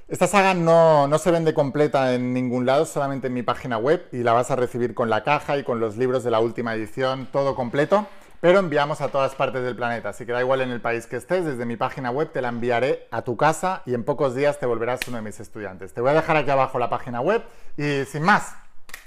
Esta 0.07 0.25
saga 0.25 0.55
no, 0.55 1.07
no, 1.07 1.19
se 1.19 1.29
vende 1.29 1.53
completa 1.53 2.15
en 2.15 2.33
ningún 2.33 2.65
lado, 2.65 2.85
solamente 2.85 3.27
en 3.27 3.33
mi 3.33 3.43
página 3.43 3.77
web 3.77 4.07
y 4.11 4.23
la 4.23 4.33
vas 4.33 4.49
a 4.49 4.55
recibir 4.55 4.95
con 4.95 5.09
la 5.09 5.23
caja 5.23 5.57
y 5.57 5.63
con 5.63 5.79
los 5.79 5.97
libros 5.97 6.23
de 6.23 6.31
la 6.31 6.39
última 6.39 6.73
edición, 6.73 7.27
todo 7.31 7.53
completo, 7.53 8.07
pero 8.41 8.57
enviamos 8.57 9.01
a 9.01 9.09
todas 9.09 9.35
partes 9.35 9.61
del 9.63 9.75
planeta, 9.75 10.09
así 10.09 10.25
que 10.25 10.31
da 10.31 10.39
igual 10.39 10.61
en 10.61 10.71
el 10.71 10.81
país 10.81 11.05
que 11.05 11.17
estés, 11.17 11.45
desde 11.45 11.65
mi 11.65 11.75
página 11.75 12.09
web 12.09 12.31
te 12.31 12.41
la 12.41 12.47
enviaré 12.47 13.07
a 13.11 13.21
tu 13.21 13.37
casa 13.37 13.83
y 13.85 13.93
en 13.93 14.03
pocos 14.03 14.33
días 14.33 14.57
te 14.57 14.65
volverás 14.65 15.01
uno 15.07 15.17
de 15.17 15.23
mis 15.23 15.39
estudiantes. 15.39 15.93
Te 15.93 16.01
voy 16.01 16.11
a 16.11 16.13
dejar 16.13 16.37
aquí 16.37 16.49
abajo 16.49 16.79
la 16.79 16.89
página 16.89 17.21
web 17.21 17.43
y 17.77 18.05
sin 18.05 18.23
más, 18.23 18.55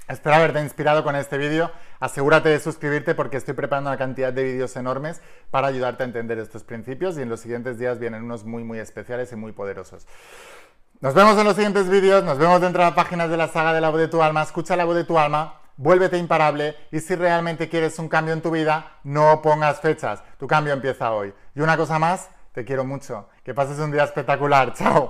Espero 0.07 0.35
haberte 0.35 0.59
inspirado 0.59 1.03
con 1.03 1.15
este 1.15 1.37
vídeo. 1.37 1.71
Asegúrate 1.99 2.49
de 2.49 2.59
suscribirte 2.59 3.15
porque 3.15 3.37
estoy 3.37 3.53
preparando 3.53 3.89
una 3.89 3.97
cantidad 3.97 4.33
de 4.33 4.43
vídeos 4.43 4.75
enormes 4.75 5.21
para 5.49 5.67
ayudarte 5.67 6.03
a 6.03 6.05
entender 6.05 6.39
estos 6.39 6.63
principios 6.63 7.17
y 7.17 7.21
en 7.21 7.29
los 7.29 7.39
siguientes 7.39 7.79
días 7.79 7.99
vienen 7.99 8.23
unos 8.23 8.43
muy 8.43 8.63
muy 8.65 8.79
especiales 8.79 9.31
y 9.31 9.37
muy 9.37 9.53
poderosos. 9.53 10.05
Nos 10.99 11.13
vemos 11.13 11.37
en 11.37 11.45
los 11.45 11.55
siguientes 11.55 11.89
vídeos, 11.89 12.23
nos 12.23 12.37
vemos 12.37 12.59
dentro 12.59 12.81
de 12.81 12.89
las 12.89 12.95
páginas 12.95 13.29
de 13.29 13.37
la 13.37 13.47
saga 13.47 13.73
de 13.73 13.79
la 13.79 13.89
voz 13.89 13.99
de 13.99 14.09
tu 14.09 14.21
alma. 14.21 14.43
Escucha 14.43 14.75
la 14.75 14.83
voz 14.83 14.95
de 14.95 15.05
tu 15.05 15.17
alma, 15.17 15.61
vuélvete 15.77 16.17
imparable 16.17 16.75
y 16.91 16.99
si 16.99 17.15
realmente 17.15 17.69
quieres 17.69 17.97
un 17.97 18.09
cambio 18.09 18.33
en 18.33 18.41
tu 18.41 18.51
vida, 18.51 18.99
no 19.03 19.41
pongas 19.41 19.79
fechas. 19.79 20.21
Tu 20.37 20.47
cambio 20.47 20.73
empieza 20.73 21.13
hoy. 21.13 21.33
Y 21.55 21.61
una 21.61 21.77
cosa 21.77 21.97
más, 21.97 22.29
te 22.51 22.65
quiero 22.65 22.83
mucho. 22.83 23.29
Que 23.43 23.53
pases 23.53 23.79
un 23.79 23.91
día 23.91 24.03
espectacular. 24.03 24.73
Chao. 24.73 25.09